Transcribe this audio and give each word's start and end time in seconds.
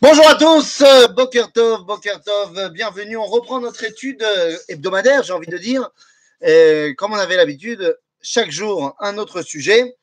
Bonjour 0.00 0.28
à 0.28 0.36
tous, 0.36 0.82
euh, 0.82 1.08
Bokertov, 1.08 1.84
Bokertov, 1.84 2.70
bienvenue. 2.72 3.16
On 3.16 3.26
reprend 3.26 3.58
notre 3.58 3.82
étude 3.82 4.22
euh, 4.22 4.56
hebdomadaire, 4.68 5.24
j'ai 5.24 5.32
envie 5.32 5.48
de 5.48 5.58
dire. 5.58 5.90
Euh, 6.44 6.94
comme 6.94 7.12
on 7.12 7.16
avait 7.16 7.36
l'habitude, 7.36 7.98
chaque 8.22 8.50
jour 8.52 8.94
un 9.00 9.18
autre 9.18 9.42
sujet. 9.42 9.96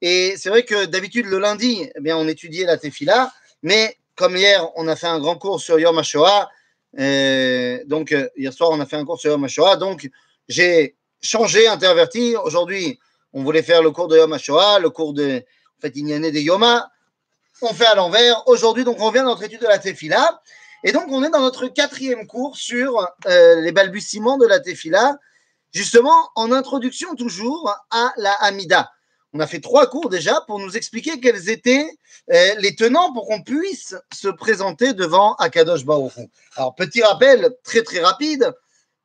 Et 0.00 0.34
c'est 0.38 0.48
vrai 0.48 0.62
que 0.62 0.86
d'habitude, 0.86 1.26
le 1.26 1.38
lundi, 1.38 1.86
eh 1.94 2.00
bien, 2.00 2.16
on 2.16 2.26
étudiait 2.26 2.64
la 2.64 2.78
Tefila, 2.78 3.32
mais 3.62 3.98
comme 4.16 4.34
hier, 4.34 4.66
on 4.76 4.88
a 4.88 4.96
fait 4.96 5.08
un 5.08 5.20
grand 5.20 5.36
cours 5.36 5.60
sur 5.60 5.78
Yom 5.78 5.98
HaShoah, 5.98 6.48
donc 7.86 8.14
hier 8.36 8.52
soir, 8.52 8.70
on 8.72 8.80
a 8.80 8.86
fait 8.86 8.96
un 8.96 9.04
cours 9.04 9.20
sur 9.20 9.30
Yom 9.30 9.44
HaShoah, 9.44 9.76
donc 9.76 10.08
j'ai 10.48 10.96
changé, 11.20 11.68
interverti. 11.68 12.34
Aujourd'hui, 12.42 12.98
on 13.34 13.42
voulait 13.42 13.62
faire 13.62 13.82
le 13.82 13.90
cours 13.90 14.08
de 14.08 14.16
Yom 14.16 14.32
HaShoah, 14.32 14.78
le 14.78 14.90
cours 14.90 15.12
de, 15.12 15.42
en 15.78 15.80
fait, 15.80 15.92
il 15.96 16.08
y 16.08 16.16
en 16.16 16.22
a 16.22 16.30
des 16.30 16.42
Yoma, 16.42 16.90
on 17.62 17.72
fait 17.74 17.86
à 17.86 17.94
l'envers. 17.94 18.46
Aujourd'hui, 18.48 18.84
on 18.86 18.94
revient 18.94 19.20
dans 19.20 19.30
notre 19.30 19.44
étude 19.44 19.60
de 19.60 19.66
la 19.66 19.78
Tefila. 19.78 20.40
Et 20.82 20.92
donc, 20.92 21.04
on 21.08 21.22
est 21.24 21.30
dans 21.30 21.40
notre 21.40 21.66
quatrième 21.68 22.26
cours 22.26 22.56
sur 22.56 23.06
euh, 23.26 23.60
les 23.60 23.72
balbutiements 23.72 24.36
de 24.36 24.46
la 24.46 24.60
Tefila, 24.60 25.16
justement 25.72 26.30
en 26.34 26.52
introduction 26.52 27.14
toujours 27.14 27.74
à 27.90 28.12
la 28.16 28.32
Hamida. 28.32 28.90
On 29.32 29.40
a 29.40 29.46
fait 29.46 29.60
trois 29.60 29.88
cours 29.88 30.10
déjà 30.10 30.42
pour 30.46 30.60
nous 30.60 30.76
expliquer 30.76 31.20
quels 31.20 31.48
étaient 31.48 31.88
euh, 32.32 32.54
les 32.58 32.76
tenants 32.76 33.12
pour 33.12 33.26
qu'on 33.26 33.42
puisse 33.42 33.96
se 34.12 34.28
présenter 34.28 34.92
devant 34.92 35.34
Akadosh 35.36 35.84
Baruch 35.84 36.12
Alors, 36.56 36.74
petit 36.74 37.02
rappel 37.02 37.50
très 37.64 37.82
très 37.82 38.00
rapide. 38.00 38.52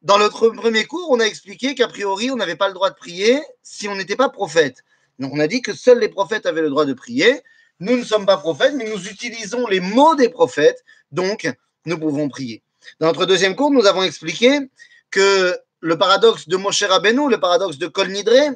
Dans 0.01 0.17
notre 0.17 0.49
premier 0.49 0.85
cours, 0.85 1.09
on 1.09 1.19
a 1.19 1.25
expliqué 1.25 1.75
qu'a 1.75 1.87
priori, 1.87 2.29
on 2.29 2.35
n'avait 2.35 2.55
pas 2.55 2.67
le 2.67 2.73
droit 2.73 2.89
de 2.89 2.95
prier 2.95 3.41
si 3.63 3.87
on 3.87 3.95
n'était 3.95 4.15
pas 4.15 4.29
prophète. 4.29 4.83
Donc, 5.19 5.33
on 5.33 5.39
a 5.39 5.47
dit 5.47 5.61
que 5.61 5.73
seuls 5.73 5.99
les 5.99 6.09
prophètes 6.09 6.45
avaient 6.45 6.61
le 6.61 6.69
droit 6.69 6.85
de 6.85 6.93
prier. 6.93 7.41
Nous 7.79 7.97
ne 7.97 8.03
sommes 8.03 8.25
pas 8.25 8.37
prophètes, 8.37 8.73
mais 8.75 8.89
nous 8.89 9.07
utilisons 9.07 9.67
les 9.67 9.79
mots 9.79 10.15
des 10.15 10.29
prophètes, 10.29 10.83
donc 11.11 11.49
nous 11.85 11.97
pouvons 11.97 12.29
prier. 12.29 12.63
Dans 12.99 13.07
notre 13.07 13.25
deuxième 13.25 13.55
cours, 13.55 13.71
nous 13.71 13.85
avons 13.85 14.03
expliqué 14.03 14.59
que 15.11 15.57
le 15.81 15.97
paradoxe 15.97 16.47
de 16.47 16.57
Moshe 16.57 16.83
Rabbeinu, 16.83 17.29
le 17.29 17.39
paradoxe 17.39 17.77
de 17.77 17.87
Kol 17.87 18.09
Nidre, 18.09 18.55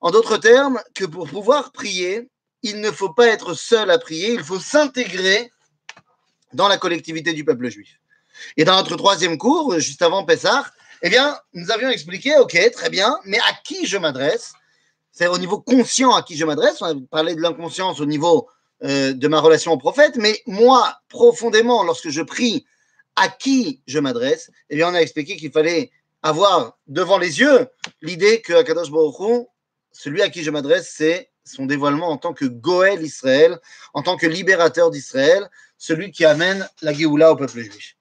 en 0.00 0.10
d'autres 0.10 0.36
termes, 0.36 0.80
que 0.94 1.04
pour 1.04 1.28
pouvoir 1.28 1.72
prier, 1.72 2.28
il 2.62 2.80
ne 2.80 2.90
faut 2.90 3.12
pas 3.12 3.28
être 3.28 3.54
seul 3.54 3.90
à 3.90 3.98
prier, 3.98 4.32
il 4.32 4.42
faut 4.42 4.58
s'intégrer 4.58 5.52
dans 6.52 6.68
la 6.68 6.78
collectivité 6.78 7.32
du 7.32 7.44
peuple 7.44 7.68
juif. 7.68 8.00
Et 8.56 8.64
dans 8.64 8.76
notre 8.76 8.96
troisième 8.96 9.38
cours, 9.38 9.78
juste 9.78 10.02
avant 10.02 10.24
Pessah, 10.24 10.64
eh 11.02 11.08
bien, 11.08 11.38
nous 11.52 11.70
avions 11.70 11.90
expliqué, 11.90 12.36
ok, 12.38 12.58
très 12.72 12.90
bien, 12.90 13.18
mais 13.24 13.38
à 13.38 13.52
qui 13.64 13.86
je 13.86 13.96
m'adresse 13.96 14.52
C'est 15.18 15.28
au 15.28 15.38
niveau 15.38 15.58
conscient 15.58 16.14
à 16.14 16.22
qui 16.22 16.36
je 16.36 16.44
m'adresse. 16.44 16.82
On 16.82 16.84
a 16.84 16.94
parlé 17.10 17.34
de 17.34 17.40
l'inconscience 17.40 18.00
au 18.00 18.04
niveau 18.04 18.50
euh, 18.84 19.14
de 19.14 19.28
ma 19.28 19.40
relation 19.40 19.72
au 19.72 19.78
prophète, 19.78 20.16
mais 20.16 20.42
moi, 20.46 20.98
profondément, 21.08 21.84
lorsque 21.84 22.10
je 22.10 22.20
prie, 22.20 22.66
à 23.16 23.28
qui 23.28 23.80
je 23.86 23.98
m'adresse 23.98 24.50
Eh 24.68 24.76
bien, 24.76 24.90
on 24.90 24.94
a 24.94 25.00
expliqué 25.00 25.36
qu'il 25.36 25.50
fallait 25.50 25.90
avoir 26.22 26.76
devant 26.86 27.16
les 27.16 27.40
yeux 27.40 27.66
l'idée 28.02 28.42
que 28.42 28.52
Akadosh 28.52 28.90
Baruch 28.90 29.46
celui 29.90 30.20
à 30.20 30.28
qui 30.28 30.42
je 30.42 30.50
m'adresse, 30.50 30.92
c'est 30.94 31.30
son 31.44 31.64
dévoilement 31.64 32.10
en 32.10 32.18
tant 32.18 32.34
que 32.34 32.44
Goël 32.44 33.00
Israël, 33.00 33.58
en 33.94 34.02
tant 34.02 34.18
que 34.18 34.26
libérateur 34.26 34.90
d'Israël, 34.90 35.48
celui 35.78 36.10
qui 36.10 36.26
amène 36.26 36.68
la 36.82 36.92
Géoula 36.92 37.32
au 37.32 37.36
peuple 37.36 37.60
juif. 37.60 37.96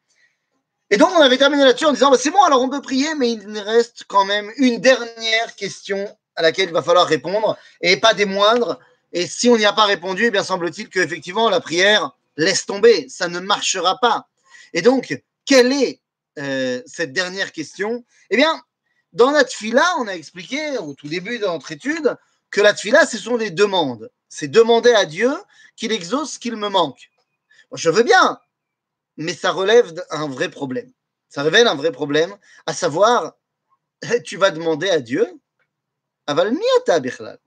Et 0.90 0.98
donc, 0.98 1.12
on 1.18 1.22
avait 1.22 1.38
terminé 1.38 1.64
là-dessus 1.64 1.86
en 1.86 1.94
disant, 1.94 2.12
bah, 2.12 2.18
c'est 2.20 2.32
bon, 2.32 2.44
alors 2.44 2.62
on 2.62 2.70
peut 2.70 2.82
prier, 2.82 3.16
mais 3.16 3.32
il 3.32 3.58
reste 3.60 4.04
quand 4.10 4.26
même 4.26 4.52
une 4.58 4.82
dernière 4.82 5.56
question 5.56 6.06
à 6.36 6.42
laquelle 6.42 6.70
il 6.70 6.74
va 6.74 6.82
falloir 6.82 7.08
répondre, 7.08 7.58
et 7.82 7.98
pas 7.98 8.14
des 8.14 8.26
moindres, 8.26 8.80
et 9.12 9.28
si 9.28 9.50
on 9.50 9.58
n'y 9.58 9.66
a 9.66 9.74
pas 9.74 9.86
répondu, 9.86 10.26
eh 10.26 10.32
bien 10.32 10.44
semble-t-il 10.44 10.90
qu'effectivement, 10.90 11.50
la 11.50 11.62
prière 11.62 12.12
laisse 12.36 12.66
tomber, 12.66 13.08
ça 13.10 13.28
ne 13.28 13.40
marchera 13.40 13.98
pas. 14.00 14.28
Et 14.74 14.82
donc, 14.82 15.22
quelle 15.46 15.72
est 15.72 16.02
euh, 16.38 16.82
cette 16.86 17.14
dernière 17.14 17.52
question? 17.52 18.04
Eh 18.30 18.36
bien, 18.36 18.62
dans 19.14 19.32
la 19.32 19.46
tfila, 19.46 19.86
on 20.00 20.08
a 20.08 20.14
expliqué 20.14 20.78
au 20.78 20.94
tout 20.94 21.08
début 21.08 21.40
de 21.40 21.46
notre 21.46 21.72
étude 21.72 22.18
que 22.52 22.60
la 22.60 22.74
tfila, 22.74 23.06
ce 23.06 23.18
sont 23.18 23.38
des 23.38 23.52
demandes. 23.52 24.10
C'est 24.28 24.50
demander 24.50 24.92
à 24.92 25.06
Dieu 25.06 25.32
qu'il 25.78 25.94
exauce 25.94 26.34
ce 26.34 26.40
qu'il 26.40 26.58
me 26.58 26.68
manque. 26.68 27.10
je 27.74 27.90
veux 27.90 28.04
bien, 28.04 28.40
mais 29.16 29.34
ça 29.34 29.52
relève 29.52 29.94
d'un 29.94 30.28
vrai 30.28 30.50
problème. 30.50 30.92
Ça 31.30 31.44
révèle 31.44 31.68
un 31.68 31.76
vrai 31.76 31.92
problème, 31.92 32.36
à 32.66 32.74
savoir, 32.74 33.34
tu 34.26 34.36
vas 34.38 34.52
demander 34.52 34.90
à 34.90 35.00
Dieu, 35.00 35.40
aval 36.28 36.52
miyata 36.52 37.00
bichlal. 37.00 37.40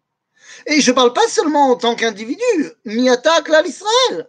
Et 0.66 0.81
je 0.81 0.91
ne 0.91 0.94
parle 0.97 1.12
pas 1.12 1.28
seulement 1.28 1.71
en 1.71 1.77
tant 1.77 1.94
qu'individu, 1.94 2.72
attaque 3.11 3.49
là 3.49 3.62
l'Israël, 3.62 4.28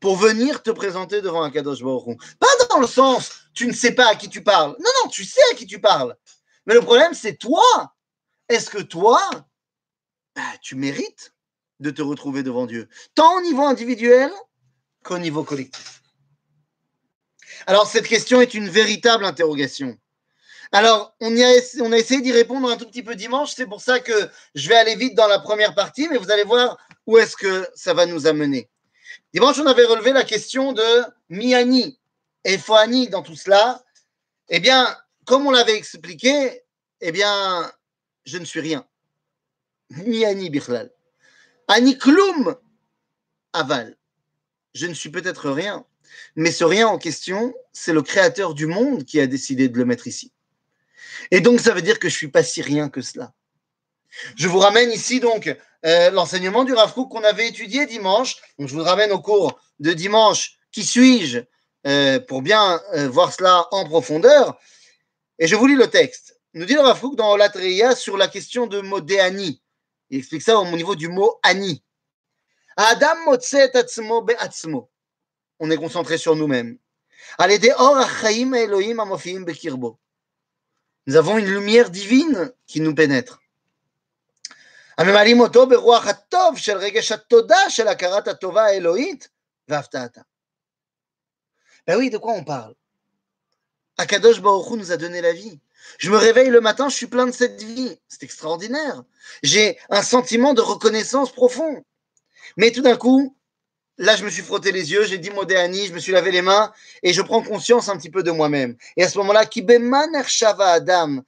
pour 0.00 0.16
venir 0.16 0.62
te 0.62 0.70
présenter 0.70 1.22
devant 1.22 1.42
un 1.42 1.50
Kadosh 1.50 1.82
Baruch 1.82 2.18
Pas 2.38 2.46
dans 2.70 2.80
le 2.80 2.86
sens, 2.86 3.30
tu 3.54 3.66
ne 3.66 3.72
sais 3.72 3.92
pas 3.92 4.08
à 4.08 4.14
qui 4.16 4.28
tu 4.28 4.42
parles. 4.42 4.76
Non, 4.78 4.90
non, 5.02 5.10
tu 5.10 5.24
sais 5.24 5.40
à 5.52 5.54
qui 5.54 5.66
tu 5.66 5.80
parles. 5.80 6.16
Mais 6.66 6.74
le 6.74 6.80
problème, 6.80 7.14
c'est 7.14 7.36
toi. 7.36 7.94
Est-ce 8.48 8.68
que 8.68 8.82
toi, 8.82 9.20
bah, 10.34 10.42
tu 10.60 10.74
mérites 10.74 11.34
de 11.80 11.90
te 11.90 12.02
retrouver 12.02 12.42
devant 12.42 12.66
Dieu, 12.66 12.88
tant 13.14 13.38
au 13.38 13.40
niveau 13.42 13.64
individuel 13.64 14.30
qu'au 15.02 15.18
niveau 15.18 15.44
collectif 15.44 16.02
Alors, 17.66 17.86
cette 17.86 18.06
question 18.06 18.40
est 18.40 18.54
une 18.54 18.68
véritable 18.68 19.24
interrogation. 19.24 19.98
Alors, 20.74 21.14
on, 21.20 21.30
a, 21.36 21.96
essayé 21.96 22.20
d'y 22.20 22.32
répondre 22.32 22.68
un 22.68 22.76
tout 22.76 22.86
petit 22.86 23.04
peu 23.04 23.14
dimanche. 23.14 23.52
C'est 23.54 23.64
pour 23.64 23.80
ça 23.80 24.00
que 24.00 24.12
je 24.56 24.68
vais 24.68 24.74
aller 24.74 24.96
vite 24.96 25.14
dans 25.14 25.28
la 25.28 25.38
première 25.38 25.72
partie, 25.72 26.08
mais 26.08 26.18
vous 26.18 26.32
allez 26.32 26.42
voir 26.42 26.76
où 27.06 27.16
est-ce 27.16 27.36
que 27.36 27.68
ça 27.76 27.94
va 27.94 28.06
nous 28.06 28.26
amener. 28.26 28.68
Dimanche, 29.32 29.60
on 29.60 29.66
avait 29.66 29.84
relevé 29.84 30.12
la 30.12 30.24
question 30.24 30.72
de 30.72 30.82
Miani 31.28 31.96
et 32.42 32.58
Foani 32.58 33.08
dans 33.08 33.22
tout 33.22 33.36
cela. 33.36 33.84
Eh 34.48 34.58
bien, 34.58 34.92
comme 35.26 35.46
on 35.46 35.52
l'avait 35.52 35.76
expliqué, 35.76 36.62
eh 37.00 37.12
bien, 37.12 37.70
je 38.24 38.38
ne 38.38 38.44
suis 38.44 38.58
rien. 38.58 38.84
Miani 39.90 40.50
Bichlal. 40.50 40.90
Ani 41.68 41.96
Klum 41.96 42.56
Aval. 43.52 43.96
Je 44.74 44.88
ne 44.88 44.94
suis 44.94 45.10
peut-être 45.10 45.50
rien, 45.50 45.86
mais 46.34 46.50
ce 46.50 46.64
rien 46.64 46.88
en 46.88 46.98
question, 46.98 47.54
c'est 47.72 47.92
le 47.92 48.02
créateur 48.02 48.54
du 48.54 48.66
monde 48.66 49.04
qui 49.04 49.20
a 49.20 49.28
décidé 49.28 49.68
de 49.68 49.78
le 49.78 49.84
mettre 49.84 50.08
ici. 50.08 50.32
Et 51.30 51.40
donc, 51.40 51.60
ça 51.60 51.72
veut 51.72 51.82
dire 51.82 51.98
que 51.98 52.08
je 52.08 52.14
ne 52.14 52.18
suis 52.18 52.28
pas 52.28 52.42
si 52.42 52.62
rien 52.62 52.88
que 52.88 53.00
cela. 53.00 53.32
Je 54.36 54.48
vous 54.48 54.58
ramène 54.58 54.92
ici 54.92 55.20
donc 55.20 55.54
euh, 55.84 56.10
l'enseignement 56.10 56.64
du 56.64 56.72
Rav 56.72 56.94
qu'on 56.94 57.24
avait 57.24 57.48
étudié 57.48 57.86
dimanche. 57.86 58.36
Je 58.58 58.74
vous 58.74 58.82
ramène 58.82 59.12
au 59.12 59.20
cours 59.20 59.58
de 59.80 59.92
dimanche. 59.92 60.56
Qui 60.72 60.84
suis-je 60.84 61.40
euh, 61.86 62.20
pour 62.20 62.42
bien 62.42 62.80
euh, 62.94 63.08
voir 63.08 63.32
cela 63.32 63.66
en 63.70 63.84
profondeur? 63.84 64.58
Et 65.38 65.46
je 65.46 65.56
vous 65.56 65.66
lis 65.66 65.74
le 65.74 65.88
texte. 65.88 66.40
Nous 66.54 66.64
dit 66.64 66.74
le 66.74 66.80
Rav 66.80 67.02
dans 67.16 67.36
Latreia 67.36 67.96
sur 67.96 68.16
la 68.16 68.28
question 68.28 68.66
de 68.66 68.80
Modéani. 68.80 69.60
Il 70.10 70.18
explique 70.18 70.42
ça 70.42 70.58
au 70.58 70.76
niveau 70.76 70.94
du 70.94 71.08
mot 71.08 71.38
ani. 71.42 71.82
Adam 72.76 73.32
atzmo 73.32 74.22
be'atzmo. 74.22 74.90
On 75.58 75.70
est 75.70 75.76
concentré 75.76 76.18
sur 76.18 76.36
nous-mêmes. 76.36 76.78
Elohim 77.38 79.44
bekirbo. 79.44 79.98
Nous 81.06 81.16
avons 81.16 81.36
une 81.36 81.46
lumière 81.46 81.90
divine 81.90 82.52
qui 82.66 82.80
nous 82.80 82.94
pénètre. 82.94 83.40
Ben 91.86 91.98
oui, 91.98 92.10
de 92.10 92.16
quoi 92.18 92.32
on 92.32 92.44
parle? 92.44 92.74
Akadosh 93.98 94.40
Baruch 94.40 94.70
nous 94.78 94.92
a 94.92 94.96
donné 94.96 95.20
la 95.20 95.32
vie. 95.32 95.60
Je 95.98 96.10
me 96.10 96.16
réveille 96.16 96.48
le 96.48 96.60
matin, 96.60 96.88
je 96.88 96.96
suis 96.96 97.06
plein 97.06 97.26
de 97.26 97.32
cette 97.32 97.62
vie. 97.62 97.98
C'est 98.08 98.22
extraordinaire. 98.22 99.04
J'ai 99.42 99.78
un 99.90 100.02
sentiment 100.02 100.54
de 100.54 100.62
reconnaissance 100.62 101.32
profond. 101.32 101.84
Mais 102.56 102.72
tout 102.72 102.82
d'un 102.82 102.96
coup, 102.96 103.36
Là, 103.98 104.16
je 104.16 104.24
me 104.24 104.30
suis 104.30 104.42
frotté 104.42 104.72
les 104.72 104.90
yeux, 104.90 105.04
j'ai 105.04 105.18
dit 105.18 105.30
Modéani, 105.30 105.86
je 105.86 105.92
me 105.92 106.00
suis 106.00 106.10
lavé 106.12 106.32
les 106.32 106.42
mains 106.42 106.72
et 107.02 107.12
je 107.12 107.22
prends 107.22 107.42
conscience 107.42 107.88
un 107.88 107.96
petit 107.96 108.10
peu 108.10 108.24
de 108.24 108.32
moi-même. 108.32 108.76
Et 108.96 109.04
à 109.04 109.08
ce 109.08 109.18
moment-là, 109.18 109.44
Adam 110.58 111.22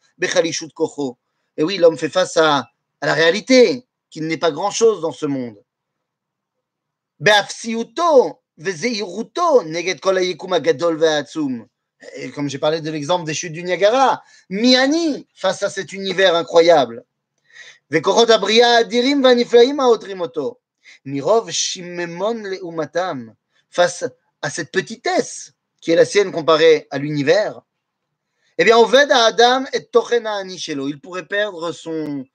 Kocho. 0.74 1.16
Et 1.56 1.62
oui, 1.62 1.76
l'homme 1.76 1.96
fait 1.96 2.08
face 2.08 2.36
à, 2.36 2.68
la 3.00 3.14
réalité, 3.14 3.86
qu'il 4.10 4.26
n'est 4.26 4.36
pas 4.36 4.50
grand-chose 4.50 5.00
dans 5.00 5.12
ce 5.12 5.26
monde. 5.26 5.62
Et 12.16 12.30
comme 12.30 12.48
j'ai 12.48 12.58
parlé 12.58 12.80
de 12.80 12.90
l'exemple 12.90 13.24
des 13.24 13.34
chutes 13.34 13.52
du 13.52 13.62
Niagara, 13.62 14.24
Miani, 14.50 15.28
face 15.34 15.62
à 15.62 15.70
cet 15.70 15.92
univers 15.92 16.34
incroyable. 16.34 17.04
Vekorot 17.90 18.28
Abria 18.28 18.78
Adirim 18.78 19.22
Vaniflaim 19.22 19.78
Aotrimoto. 19.78 20.58
Mirov 21.05 21.49
Shimemon 21.49 22.43
Leumatam, 22.43 23.35
face 23.69 24.05
à 24.41 24.49
cette 24.49 24.71
petitesse 24.71 25.53
qui 25.81 25.91
est 25.91 25.95
la 25.95 26.05
sienne 26.05 26.31
comparée 26.31 26.87
à 26.91 26.97
l'univers, 26.97 27.61
eh 28.57 28.63
bien, 28.63 28.77
Oved 28.77 29.11
à 29.11 29.25
Adam 29.25 29.65
et 29.73 29.85
Tochena 29.85 30.35
Anishelo, 30.35 30.87
il 30.87 30.99
pourrait 30.99 31.25
perdre 31.25 31.71
son, 31.71 32.25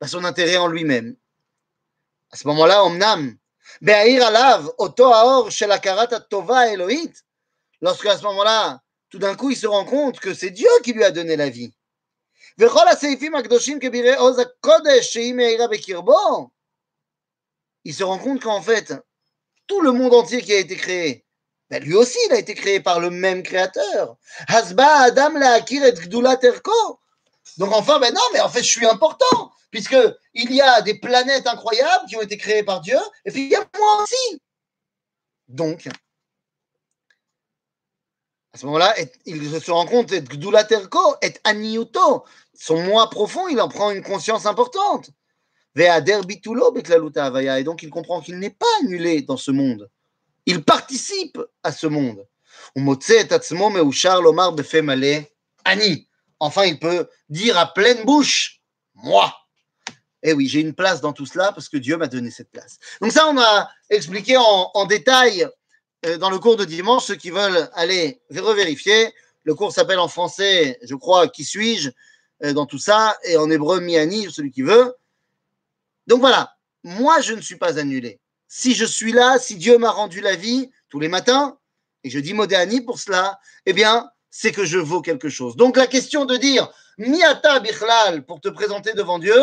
bah, 0.00 0.06
son 0.06 0.24
intérêt 0.24 0.56
en 0.56 0.68
lui-même. 0.68 1.16
À 2.30 2.36
ce 2.36 2.46
moment-là, 2.48 2.84
Omnam, 2.84 3.36
Be'ahir 3.80 4.26
alav, 4.26 4.70
oto 4.78 5.12
aor 5.12 5.50
shel 5.50 5.72
akarat 5.72 6.20
tova 6.30 6.68
Elohit. 6.68 7.12
Lorsque 7.80 8.06
à 8.06 8.16
ce 8.16 8.22
moment-là, 8.24 8.80
tout 9.10 9.18
d'un 9.18 9.34
coup, 9.34 9.50
il 9.50 9.56
se 9.56 9.66
rend 9.66 9.84
compte 9.84 10.20
que 10.20 10.34
c'est 10.34 10.50
Dieu 10.50 10.68
qui 10.82 10.92
lui 10.92 11.04
a 11.04 11.10
donné 11.10 11.36
la 11.36 11.50
vie. 11.50 11.72
וכל 12.58 12.88
הסעיפים 12.88 13.34
הקדושים 13.34 13.80
כבירי 13.80 14.14
עוז 14.14 14.38
הקודש 14.38 15.12
שהיא 15.12 15.34
מאירה 15.34 15.68
בקרבו, 15.68 16.50
il 17.89 17.95
se 17.95 18.03
rend 18.03 18.19
compte 18.19 18.43
qu'en 18.43 18.61
fait, 18.61 18.93
tout 19.65 19.81
le 19.81 19.91
monde 19.91 20.13
entier 20.13 20.43
qui 20.43 20.53
a 20.53 20.59
été 20.59 20.75
créé, 20.75 21.25
ben 21.71 21.83
lui 21.83 21.95
aussi, 21.95 22.19
il 22.27 22.33
a 22.33 22.37
été 22.37 22.53
créé 22.53 22.79
par 22.79 22.99
le 22.99 23.09
même 23.09 23.41
créateur. 23.41 24.15
Hasba 24.47 24.85
Adam 25.05 25.35
erko. 25.41 26.99
Donc 27.57 27.73
enfin, 27.73 27.97
ben 27.97 28.13
non, 28.13 28.21
mais 28.31 28.41
en 28.41 28.49
fait, 28.49 28.61
je 28.61 28.69
suis 28.69 28.85
important, 28.85 29.51
puisque 29.71 29.97
il 30.35 30.53
y 30.53 30.61
a 30.61 30.83
des 30.83 30.99
planètes 30.99 31.47
incroyables 31.47 32.05
qui 32.07 32.15
ont 32.15 32.21
été 32.21 32.37
créées 32.37 32.61
par 32.61 32.81
Dieu, 32.81 32.99
et 33.25 33.31
puis 33.31 33.45
il 33.45 33.49
y 33.49 33.55
a 33.55 33.67
moi 33.75 34.03
aussi. 34.03 34.39
Donc, 35.47 35.87
à 38.53 38.57
ce 38.59 38.67
moment-là, 38.67 38.93
il 39.25 39.59
se 39.59 39.71
rend 39.71 39.87
compte, 39.87 40.11
et 40.11 40.21
gdulat 40.21 40.67
erko, 40.69 41.15
et 41.23 41.33
aniuto, 41.43 42.23
son 42.53 42.83
moi 42.83 43.09
profond, 43.09 43.47
il 43.47 43.59
en 43.59 43.67
prend 43.67 43.89
une 43.89 44.03
conscience 44.03 44.45
importante. 44.45 45.09
Et 45.79 47.63
donc 47.63 47.83
il 47.83 47.89
comprend 47.89 48.21
qu'il 48.21 48.39
n'est 48.39 48.49
pas 48.49 48.65
annulé 48.81 49.21
dans 49.21 49.37
ce 49.37 49.51
monde. 49.51 49.89
Il 50.45 50.63
participe 50.63 51.39
à 51.63 51.71
ce 51.71 51.87
monde. 51.87 52.25
Enfin, 56.41 56.65
il 56.65 56.79
peut 56.79 57.07
dire 57.29 57.57
à 57.57 57.73
pleine 57.73 58.03
bouche, 58.05 58.61
moi. 58.95 59.35
Eh 60.23 60.33
oui, 60.33 60.47
j'ai 60.47 60.59
une 60.59 60.73
place 60.73 61.01
dans 61.01 61.13
tout 61.13 61.25
cela 61.25 61.51
parce 61.51 61.69
que 61.69 61.77
Dieu 61.77 61.97
m'a 61.97 62.07
donné 62.07 62.29
cette 62.31 62.51
place. 62.51 62.77
Donc 63.01 63.11
ça, 63.11 63.27
on 63.27 63.37
a 63.39 63.69
expliqué 63.89 64.37
en, 64.37 64.71
en 64.73 64.85
détail 64.85 65.47
euh, 66.05 66.17
dans 66.17 66.29
le 66.29 66.39
cours 66.39 66.57
de 66.57 66.65
dimanche. 66.65 67.05
Ceux 67.05 67.15
qui 67.15 67.29
veulent 67.29 67.69
aller 67.73 68.21
revérifier, 68.31 69.13
le 69.43 69.55
cours 69.55 69.71
s'appelle 69.71 69.99
en 69.99 70.07
français, 70.07 70.77
je 70.81 70.95
crois, 70.95 71.27
Qui 71.29 71.43
suis-je 71.43 71.91
euh, 72.43 72.53
dans 72.53 72.65
tout 72.65 72.79
ça, 72.79 73.17
et 73.23 73.37
en 73.37 73.49
hébreu, 73.49 73.79
Miani, 73.81 74.31
celui 74.31 74.51
qui 74.51 74.61
veut. 74.61 74.95
Donc 76.09 76.19
voilà, 76.21 76.57
moi, 76.83 77.21
je 77.21 77.33
ne 77.33 77.41
suis 77.41 77.55
pas 77.55 77.79
annulé 77.79 78.19
si 78.49 78.73
je 78.73 78.83
suis 78.83 79.13
là, 79.13 79.37
si 79.37 79.55
Dieu 79.55 79.77
m'a 79.77 79.91
rendu 79.91 80.21
la 80.21 80.35
vie 80.35 80.71
tous 80.89 80.99
les 80.99 81.07
matins, 81.07 81.57
et 82.03 82.09
je 82.09 82.19
dis 82.19 82.33
Modéani 82.33 82.81
pour 82.81 82.99
cela, 82.99 83.39
eh 83.67 83.73
bien, 83.73 84.09
c'est 84.31 84.51
que 84.51 84.65
je 84.65 84.79
vaux 84.79 85.01
quelque 85.01 85.29
chose. 85.29 85.55
Donc 85.55 85.77
la 85.77 85.85
question 85.85 86.25
de 86.25 86.35
dire 86.35 86.67
Miata 86.97 87.59
Bichlal 87.59 88.25
pour 88.25 88.41
te 88.41 88.49
présenter 88.49 88.93
devant 88.93 89.19
Dieu, 89.19 89.39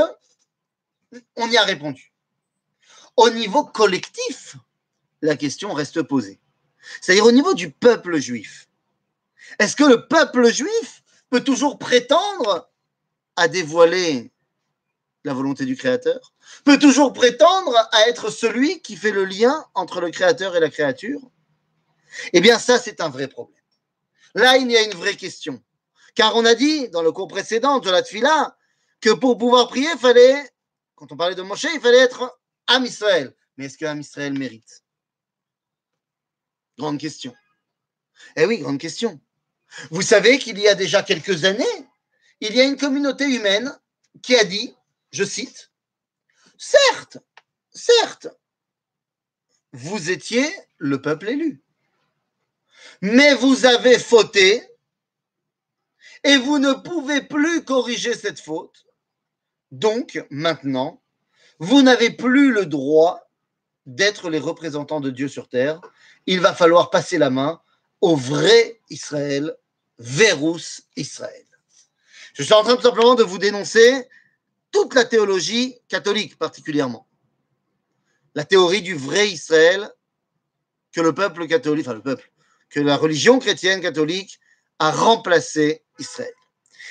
on 1.37 1.49
y 1.49 1.57
a 1.57 1.63
répondu. 1.63 2.13
Au 3.17 3.31
niveau 3.31 3.65
collectif, 3.65 4.57
la 5.23 5.37
question 5.37 5.73
reste 5.73 6.03
posée. 6.03 6.41
C'est-à-dire 7.01 7.27
au 7.27 7.33
niveau 7.33 7.55
du 7.55 7.71
peuple 7.71 8.19
juif. 8.19 8.69
Est-ce 9.61 9.77
que 9.77 9.85
le 9.85 10.09
peuple 10.09 10.53
juif 10.53 11.05
peut 11.31 11.45
toujours 11.45 11.79
prétendre 11.79 12.69
à 13.37 13.47
dévoiler 13.47 14.33
la 15.27 15.35
volonté 15.35 15.65
du 15.65 15.77
Créateur, 15.77 16.33
peut 16.65 16.79
toujours 16.79 17.13
prétendre 17.13 17.77
à 17.91 18.09
être 18.09 18.31
celui 18.31 18.81
qui 18.81 18.97
fait 18.97 19.11
le 19.11 19.25
lien 19.25 19.67
entre 19.75 20.01
le 20.01 20.11
Créateur 20.11 20.57
et 20.57 20.61
la 20.61 20.71
créature? 20.71 21.21
Eh 22.33 22.41
bien, 22.41 22.61
ça, 22.61 22.79
c'est 22.79 23.01
un 23.01 23.09
vrai 23.09 23.27
problème. 23.27 23.61
Là, 24.35 24.57
il 24.57 24.71
y 24.71 24.77
a 24.77 24.83
une 24.83 24.95
vraie 24.95 25.17
question. 25.17 25.61
Car 26.15 26.37
on 26.37 26.45
a 26.45 26.55
dit 26.55 26.89
dans 26.91 27.03
le 27.03 27.11
cours 27.11 27.27
précédent 27.27 27.81
de 27.81 27.91
la 27.91 28.03
Tfila 28.03 28.57
que 29.01 29.11
pour 29.11 29.37
pouvoir 29.37 29.69
prier, 29.69 29.89
il 29.93 29.99
fallait, 29.99 30.49
quand 30.95 31.11
on 31.11 31.17
parlait 31.17 31.35
de 31.35 31.43
Moshe, 31.43 31.67
il 31.75 31.81
fallait 31.81 31.99
être 31.99 32.39
Am 32.69 32.85
Israël. 32.85 33.35
Mais 33.57 33.67
est-ce 33.67 33.77
que 33.77 33.85
Am 33.85 34.01
Israël 34.01 34.33
mérite? 34.33 34.85
Grande 36.79 36.99
question. 36.99 37.35
Eh 38.37 38.47
oui, 38.47 38.59
grande 38.59 38.79
question. 38.79 39.21
Vous 39.91 40.03
savez 40.03 40.39
qu'il 40.39 40.59
y 40.61 40.69
a 40.69 40.77
déjà 40.77 41.03
quelques 41.03 41.45
années, 41.45 41.65
il 42.41 42.55
y 42.55 42.61
a 42.61 42.65
une 42.65 42.77
communauté 42.77 43.25
humaine 43.25 43.77
qui 44.23 44.37
a 44.37 44.45
dit 44.45 44.75
je 45.17 45.25
cite, 45.25 45.71
Certes, 46.59 47.19
certes, 47.71 48.29
vous 49.73 50.11
étiez 50.11 50.49
le 50.79 51.03
peuple 51.03 51.29
élu, 51.29 51.63
mais 53.03 53.35
vous 53.35 53.67
avez 53.67 53.99
fauté 53.99 54.63
et 56.25 56.37
vous 56.39 56.59
ne 56.59 56.73
pouvez 56.73 57.23
plus 57.23 57.63
corriger 57.65 58.15
cette 58.15 58.41
faute. 58.41 58.87
Donc, 59.71 60.25
maintenant, 60.31 61.03
vous 61.59 61.83
n'avez 61.83 62.11
plus 62.11 62.53
le 62.53 62.67
droit 62.67 63.31
d'être 63.85 64.31
les 64.31 64.39
représentants 64.39 65.01
de 65.01 65.11
Dieu 65.11 65.29
sur 65.29 65.49
terre. 65.49 65.81
Il 66.27 66.41
va 66.41 66.55
falloir 66.55 66.91
passer 66.91 67.19
la 67.19 67.31
main 67.31 67.61
au 68.01 68.17
vrai 68.17 68.81
Israël, 68.91 69.55
Verus 69.99 70.83
Israël. 70.97 71.45
Je 72.35 72.43
suis 72.43 72.55
en 72.55 72.63
train 72.63 72.77
tout 72.77 72.83
simplement 72.83 73.15
de 73.15 73.23
vous 73.23 73.39
dénoncer 73.39 74.09
toute 74.77 74.95
la 74.95 75.07
théologie 75.07 75.81
catholique 75.89 76.37
particulièrement. 76.37 77.09
La 78.35 78.45
théorie 78.45 78.83
du 78.83 78.95
vrai 78.95 79.31
Israël 79.31 79.91
que 80.93 81.01
le 81.01 81.15
peuple 81.15 81.47
catholique, 81.47 81.87
enfin 81.87 81.95
le 81.95 82.03
peuple, 82.03 82.31
que 82.69 82.81
la 82.81 82.99
religion 82.99 83.39
chrétienne 83.39 83.81
catholique 83.81 84.39
a 84.79 84.91
remplacé 84.91 85.83
Israël. 85.99 86.35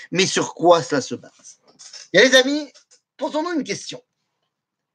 Mais 0.10 0.26
sur 0.26 0.56
quoi 0.56 0.82
cela 0.82 1.00
se 1.00 1.14
base? 1.14 1.60
Et 2.12 2.22
les 2.22 2.34
amis, 2.34 2.74
posons-nous 3.18 3.54
une 3.54 3.64
question. 3.64 4.04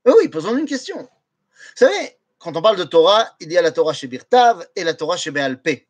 Oui, 0.04 0.14
oui, 0.19 0.28
posons-nous 0.28 0.58
une 0.58 0.66
question. 0.66 0.98
Vous 0.98 1.76
savez, 1.76 2.19
quand 2.38 2.56
on 2.56 2.62
parle 2.62 2.76
de 2.76 2.82
Torah, 2.82 3.37
il 3.38 3.52
y 3.52 3.56
a 3.56 3.62
la 3.62 3.70
Torah 3.70 3.92
chez 3.92 4.08
Birtav 4.08 4.66
et 4.75 4.82
la 4.82 4.94
Torah 4.94 5.16
chez 5.16 5.31
Béalpé. 5.31 5.88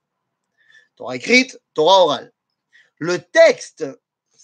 Torah 0.96 1.16
écrite, 1.16 1.58
Torah 1.72 2.02
orale. 2.02 2.30
Le 2.98 3.18
texte 3.18 3.86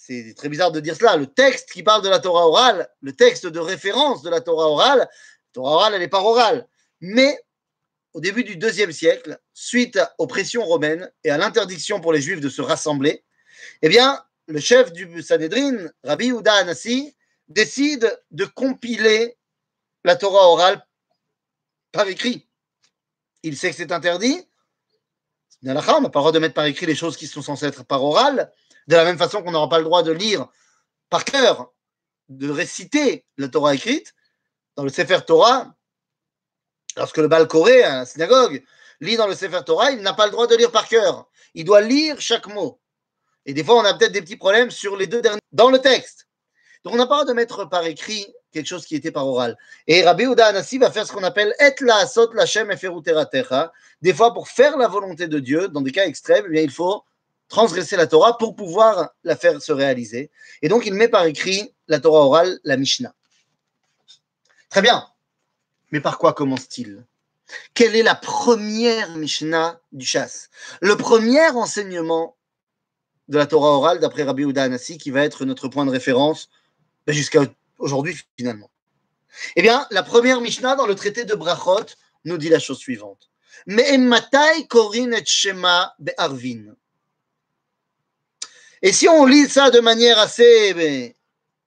c'est 0.06 0.34
très 0.34 0.48
bizarre 0.48 0.70
de 0.70 0.78
dire 0.78 0.94
cela, 0.94 1.16
le 1.16 1.26
texte 1.26 1.72
qui 1.72 1.82
parle 1.82 2.02
de 2.02 2.08
la 2.08 2.20
Torah 2.20 2.46
orale, 2.46 2.88
le 3.00 3.12
texte 3.12 3.46
de 3.46 3.58
référence 3.58 4.22
de 4.22 4.30
la 4.30 4.40
Torah 4.40 4.68
orale, 4.68 4.98
la 5.00 5.08
Torah 5.52 5.72
orale, 5.72 5.94
elle 5.94 6.02
est 6.02 6.08
par 6.08 6.24
orale. 6.24 6.68
Mais 7.00 7.40
au 8.12 8.20
début 8.20 8.44
du 8.44 8.56
deuxième 8.56 8.92
siècle, 8.92 9.38
suite 9.52 9.98
aux 10.18 10.28
pressions 10.28 10.64
romaines 10.64 11.10
et 11.24 11.30
à 11.30 11.38
l'interdiction 11.38 12.00
pour 12.00 12.12
les 12.12 12.20
Juifs 12.20 12.40
de 12.40 12.48
se 12.48 12.62
rassembler, 12.62 13.24
eh 13.82 13.88
bien, 13.88 14.22
le 14.46 14.60
chef 14.60 14.92
du 14.92 15.22
Sanhedrin, 15.22 15.88
Rabbi 16.04 16.28
Uda 16.28 16.54
Anassi, 16.54 17.16
décide 17.48 18.16
de 18.30 18.44
compiler 18.44 19.36
la 20.04 20.14
Torah 20.14 20.48
orale 20.48 20.86
par 21.90 22.06
écrit. 22.06 22.48
Il 23.42 23.56
sait 23.56 23.70
que 23.70 23.76
c'est 23.76 23.92
interdit. 23.92 24.40
On 25.64 25.72
n'a 25.72 25.82
pas 25.82 25.98
le 25.98 26.08
droit 26.08 26.32
de 26.32 26.38
mettre 26.38 26.54
par 26.54 26.66
écrit 26.66 26.86
les 26.86 26.94
choses 26.94 27.16
qui 27.16 27.26
sont 27.26 27.42
censées 27.42 27.66
être 27.66 27.84
par 27.84 28.04
orale. 28.04 28.52
De 28.86 28.96
la 28.96 29.04
même 29.04 29.18
façon 29.18 29.42
qu'on 29.42 29.52
n'aura 29.52 29.68
pas 29.68 29.78
le 29.78 29.84
droit 29.84 30.02
de 30.02 30.12
lire 30.12 30.46
par 31.10 31.24
cœur, 31.24 31.72
de 32.28 32.50
réciter 32.50 33.26
la 33.36 33.48
Torah 33.48 33.74
écrite, 33.74 34.14
dans 34.76 34.84
le 34.84 34.90
Sefer 34.90 35.20
Torah, 35.26 35.74
lorsque 36.96 37.16
le 37.18 37.28
Baal 37.28 37.48
à 37.52 37.98
la 37.98 38.06
synagogue, 38.06 38.62
lit 39.00 39.16
dans 39.16 39.26
le 39.26 39.34
Sefer 39.34 39.60
Torah, 39.64 39.90
il 39.90 40.00
n'a 40.00 40.14
pas 40.14 40.26
le 40.26 40.32
droit 40.32 40.46
de 40.46 40.56
lire 40.56 40.70
par 40.70 40.88
cœur. 40.88 41.28
Il 41.54 41.64
doit 41.64 41.80
lire 41.80 42.20
chaque 42.20 42.46
mot. 42.46 42.80
Et 43.44 43.54
des 43.54 43.62
fois, 43.62 43.76
on 43.76 43.84
a 43.84 43.94
peut-être 43.94 44.12
des 44.12 44.22
petits 44.22 44.36
problèmes 44.36 44.70
sur 44.70 44.96
les 44.96 45.06
deux 45.06 45.22
derniers, 45.22 45.40
dans 45.52 45.70
le 45.70 45.78
texte. 45.78 46.26
Donc, 46.84 46.94
on 46.94 46.96
n'a 46.96 47.06
pas 47.06 47.20
le 47.20 47.24
droit 47.24 47.32
de 47.32 47.36
mettre 47.36 47.64
par 47.64 47.84
écrit 47.84 48.26
quelque 48.52 48.66
chose 48.66 48.86
qui 48.86 48.96
était 48.96 49.10
par 49.10 49.26
oral. 49.26 49.56
Et 49.86 50.02
Rabbi 50.02 50.24
Uda 50.24 50.46
Anassi 50.46 50.78
va 50.78 50.90
faire 50.90 51.06
ce 51.06 51.12
qu'on 51.12 51.22
appelle 51.22 51.54
Et 51.60 51.74
la 51.80 51.96
asot 51.96 52.32
lachem 52.32 52.70
eferuteratecha. 52.70 53.72
Des 54.02 54.14
fois, 54.14 54.32
pour 54.32 54.48
faire 54.48 54.76
la 54.76 54.88
volonté 54.88 55.28
de 55.28 55.38
Dieu, 55.38 55.68
dans 55.68 55.80
des 55.80 55.92
cas 55.92 56.06
extrêmes, 56.06 56.46
eh 56.52 56.62
il 56.62 56.70
faut 56.70 57.04
transgresser 57.48 57.96
la 57.96 58.06
Torah 58.06 58.38
pour 58.38 58.56
pouvoir 58.56 59.10
la 59.24 59.36
faire 59.36 59.60
se 59.62 59.72
réaliser. 59.72 60.30
Et 60.62 60.68
donc, 60.68 60.86
il 60.86 60.94
met 60.94 61.08
par 61.08 61.24
écrit 61.26 61.72
la 61.88 62.00
Torah 62.00 62.24
orale, 62.24 62.58
la 62.64 62.76
Mishnah. 62.76 63.14
Très 64.70 64.82
bien. 64.82 65.06
Mais 65.92 66.00
par 66.00 66.18
quoi 66.18 66.32
commence-t-il? 66.32 67.04
Quelle 67.74 67.94
est 67.94 68.02
la 68.02 68.16
première 68.16 69.16
Mishnah 69.16 69.80
du 69.92 70.04
chasse? 70.04 70.50
Le 70.80 70.96
premier 70.96 71.48
enseignement 71.50 72.36
de 73.28 73.38
la 73.38 73.46
Torah 73.46 73.70
orale, 73.70 74.00
d'après 74.00 74.24
Rabbi 74.24 74.42
Uda 74.42 74.64
Anassi, 74.64 74.98
qui 74.98 75.10
va 75.10 75.22
être 75.22 75.44
notre 75.44 75.68
point 75.68 75.86
de 75.86 75.90
référence 75.90 76.48
ben, 77.06 77.12
jusqu'à 77.12 77.42
aujourd'hui, 77.78 78.16
finalement. 78.36 78.70
Eh 79.54 79.62
bien, 79.62 79.86
la 79.90 80.02
première 80.02 80.40
Mishnah 80.40 80.76
dans 80.76 80.86
le 80.86 80.94
traité 80.94 81.24
de 81.24 81.34
Brachot 81.34 81.86
nous 82.24 82.38
dit 82.38 82.48
la 82.48 82.58
chose 82.58 82.78
suivante. 82.78 83.30
Mais 83.66 83.96
korin 84.68 85.12
et 85.12 85.24
shema 85.24 85.94
be'arvin. 85.98 86.74
Et 88.82 88.92
si 88.92 89.08
on 89.08 89.24
lit 89.24 89.48
ça 89.48 89.70
de 89.70 89.80
manière 89.80 90.18
assez, 90.18 90.74
ben, 90.74 91.12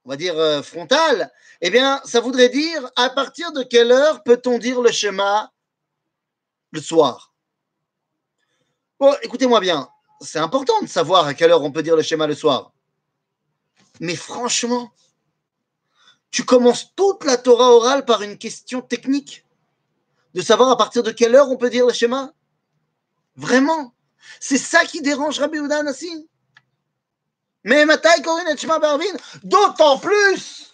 on 0.06 0.10
va 0.10 0.16
dire, 0.16 0.38
euh, 0.38 0.62
frontale, 0.62 1.32
eh 1.62 1.70
bien, 1.70 2.02
ça 2.06 2.20
voudrait 2.20 2.50
dire 2.50 2.90
à 2.96 3.10
partir 3.10 3.52
de 3.52 3.64
quelle 3.64 3.92
heure 3.92 4.24
peut-on 4.24 4.58
dire 4.58 4.82
le 4.82 4.92
schéma 4.92 5.52
le 6.72 6.82
soir? 6.82 7.34
Bon, 9.00 9.14
écoutez-moi 9.24 9.60
bien, 9.60 9.90
c'est 10.22 10.40
important 10.40 10.80
de 10.82 10.88
savoir 10.88 11.26
à 11.26 11.34
quelle 11.34 11.52
heure 11.52 11.64
on 11.64 11.72
peut 11.72 11.84
dire 11.84 11.96
le 11.96 12.04
schéma 12.04 12.28
le 12.28 12.36
soir. 12.36 12.74
Mais 14.00 14.16
franchement, 14.16 14.92
tu 16.32 16.44
commences 16.46 16.94
toute 16.96 17.24
la 17.24 17.38
Torah 17.38 17.72
orale 17.72 18.06
par 18.06 18.22
une 18.22 18.38
question 18.38 18.82
technique. 18.82 19.46
de 20.36 20.42
savoir 20.42 20.70
à 20.70 20.78
partir 20.78 21.02
de 21.02 21.12
quelle 21.12 21.34
heure 21.36 21.50
on 21.50 21.58
peut 21.58 21.72
dire 21.72 21.88
le 21.88 21.94
schéma? 21.94 22.32
Vraiment? 23.36 23.96
C'est 24.40 24.60
ça 24.60 24.86
qui 24.86 25.02
dérange 25.02 25.40
Rabbi 25.40 25.58
Oudan 25.60 25.82
Nassim 25.82 26.24
Mais 27.64 27.86
Matai 27.86 28.22
Korin 28.24 28.56
Shema 28.56 28.80
Barvin, 28.80 29.06
d'autant 29.44 30.00
plus 30.00 30.74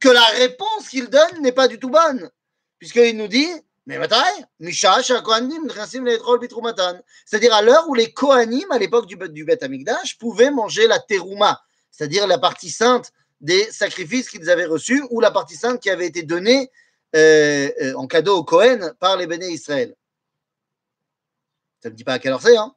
que 0.00 0.08
la 0.08 0.24
réponse 0.26 0.88
qu'il 0.90 1.08
donne 1.08 1.40
n'est 1.40 1.52
pas 1.52 1.68
du 1.68 1.78
tout 1.78 1.90
bonne, 1.90 2.30
puisqu'il 2.78 3.16
nous 3.16 3.28
dit 3.28 3.50
mais 3.86 3.98
c'est-à-dire 7.26 7.54
à 7.54 7.60
l'heure 7.62 7.86
où 7.88 7.94
les 7.94 8.12
Kohanim, 8.12 8.64
à 8.70 8.78
l'époque 8.78 9.06
du, 9.06 9.16
du 9.28 9.44
Beth 9.44 9.62
Amikdash, 9.62 10.16
pouvaient 10.16 10.50
manger 10.50 10.86
la 10.86 10.98
terouma, 10.98 11.62
c'est-à-dire 11.90 12.26
la 12.26 12.38
partie 12.38 12.70
sainte 12.70 13.12
des 13.42 13.70
sacrifices 13.70 14.30
qu'ils 14.30 14.48
avaient 14.48 14.64
reçus 14.64 15.04
ou 15.10 15.20
la 15.20 15.30
partie 15.30 15.56
sainte 15.56 15.82
qui 15.82 15.90
avait 15.90 16.06
été 16.06 16.22
donnée 16.22 16.70
euh, 17.14 17.70
euh, 17.82 17.94
en 17.96 18.06
cadeau 18.06 18.38
au 18.38 18.44
Kohen 18.44 18.94
par 19.00 19.18
les 19.18 19.26
béné 19.26 19.48
Israël. 19.48 19.94
Ça 21.82 21.90
ne 21.90 21.94
dit 21.94 22.04
pas 22.04 22.14
à 22.14 22.18
quelle 22.18 22.32
heure 22.32 22.40
c'est. 22.40 22.56
Hein 22.56 22.74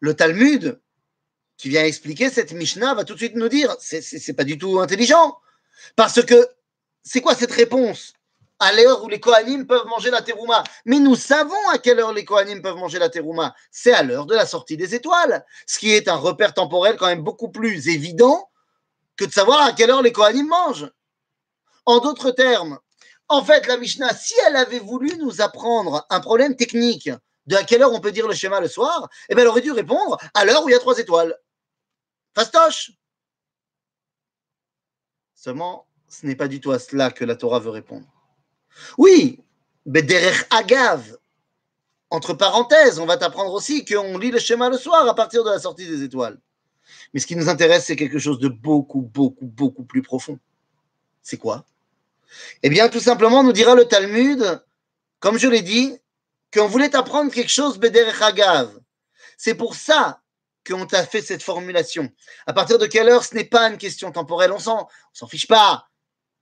le 0.00 0.14
Talmud, 0.14 0.80
qui 1.56 1.68
vient 1.68 1.84
expliquer 1.84 2.30
cette 2.30 2.52
Mishnah, 2.52 2.94
va 2.94 3.04
tout 3.04 3.14
de 3.14 3.18
suite 3.18 3.34
nous 3.34 3.48
dire 3.48 3.74
c'est 3.80 4.36
pas 4.36 4.44
du 4.44 4.58
tout 4.58 4.80
intelligent. 4.80 5.38
Parce 5.94 6.22
que 6.22 6.48
c'est 7.02 7.20
quoi 7.20 7.34
cette 7.34 7.52
réponse? 7.52 8.12
À 8.58 8.72
l'heure 8.72 9.04
où 9.04 9.08
les 9.08 9.20
Kohanim 9.20 9.66
peuvent 9.66 9.86
manger 9.86 10.10
la 10.10 10.22
terouma. 10.22 10.64
Mais 10.86 10.98
nous 10.98 11.14
savons 11.14 11.68
à 11.72 11.78
quelle 11.78 12.00
heure 12.00 12.12
les 12.12 12.24
Kohanim 12.24 12.62
peuvent 12.62 12.76
manger 12.76 12.98
la 12.98 13.10
terouma. 13.10 13.54
C'est 13.70 13.92
à 13.92 14.02
l'heure 14.02 14.26
de 14.26 14.34
la 14.34 14.46
sortie 14.46 14.78
des 14.78 14.94
étoiles, 14.94 15.44
ce 15.66 15.78
qui 15.78 15.92
est 15.92 16.08
un 16.08 16.16
repère 16.16 16.54
temporel 16.54 16.96
quand 16.96 17.06
même 17.06 17.22
beaucoup 17.22 17.50
plus 17.50 17.88
évident 17.88 18.48
que 19.16 19.24
de 19.24 19.32
savoir 19.32 19.60
à 19.62 19.72
quelle 19.72 19.90
heure 19.90 20.02
les 20.02 20.12
Kohanim 20.12 20.48
mangent. 20.48 20.90
En 21.84 22.00
d'autres 22.00 22.30
termes, 22.30 22.78
en 23.28 23.44
fait, 23.44 23.66
la 23.66 23.76
Mishnah, 23.76 24.14
si 24.14 24.34
elle 24.46 24.56
avait 24.56 24.78
voulu 24.78 25.16
nous 25.18 25.40
apprendre 25.40 26.06
un 26.10 26.20
problème 26.20 26.56
technique 26.56 27.10
de 27.46 27.56
à 27.56 27.62
quelle 27.62 27.82
heure 27.82 27.92
on 27.92 28.00
peut 28.00 28.12
dire 28.12 28.26
le 28.26 28.34
schéma 28.34 28.60
le 28.60 28.68
soir, 28.68 29.08
eh 29.28 29.34
bien, 29.34 29.42
elle 29.42 29.48
aurait 29.48 29.60
dû 29.60 29.72
répondre 29.72 30.16
à 30.34 30.44
l'heure 30.44 30.64
où 30.64 30.68
il 30.68 30.72
y 30.72 30.74
a 30.74 30.80
trois 30.80 30.98
étoiles. 30.98 31.36
Fastoche 32.36 32.92
Seulement, 35.34 35.86
ce 36.06 36.26
n'est 36.26 36.36
pas 36.36 36.48
du 36.48 36.60
tout 36.60 36.70
à 36.70 36.78
cela 36.78 37.10
que 37.10 37.24
la 37.24 37.34
Torah 37.34 37.60
veut 37.60 37.70
répondre. 37.70 38.06
Oui, 38.98 39.40
derrière 39.86 40.44
Agav, 40.50 41.16
entre 42.10 42.34
parenthèses, 42.34 42.98
on 42.98 43.06
va 43.06 43.16
t'apprendre 43.16 43.54
aussi 43.54 43.86
qu'on 43.86 44.18
lit 44.18 44.30
le 44.30 44.38
schéma 44.38 44.68
le 44.68 44.76
soir 44.76 45.08
à 45.08 45.14
partir 45.14 45.44
de 45.44 45.50
la 45.50 45.58
sortie 45.58 45.88
des 45.88 46.02
étoiles. 46.02 46.38
Mais 47.14 47.20
ce 47.20 47.26
qui 47.26 47.36
nous 47.36 47.48
intéresse, 47.48 47.86
c'est 47.86 47.96
quelque 47.96 48.18
chose 48.18 48.38
de 48.38 48.48
beaucoup, 48.48 49.00
beaucoup, 49.00 49.46
beaucoup 49.46 49.84
plus 49.84 50.02
profond. 50.02 50.38
C'est 51.22 51.38
quoi? 51.38 51.64
Eh 52.62 52.68
bien, 52.68 52.90
tout 52.90 53.00
simplement, 53.00 53.44
nous 53.44 53.52
dira 53.52 53.74
le 53.74 53.86
Talmud, 53.86 54.62
comme 55.20 55.38
je 55.38 55.48
l'ai 55.48 55.62
dit, 55.62 55.96
qu'on 56.52 56.68
voulait 56.68 56.94
apprendre 56.94 57.32
quelque 57.32 57.50
chose 57.50 57.80
derrière 57.80 58.22
Agav. 58.22 58.78
C'est 59.38 59.54
pour 59.54 59.74
ça 59.74 60.20
qu'on 60.66 60.86
t'a 60.86 61.06
fait 61.06 61.22
cette 61.22 61.42
formulation. 61.42 62.10
À 62.46 62.52
partir 62.52 62.78
de 62.78 62.86
quelle 62.86 63.08
heure, 63.08 63.24
ce 63.24 63.34
n'est 63.34 63.44
pas 63.44 63.68
une 63.68 63.78
question 63.78 64.10
temporelle, 64.10 64.52
on 64.52 64.58
s'en, 64.58 64.88
s'en 65.12 65.26
fiche 65.26 65.46
pas. 65.46 65.88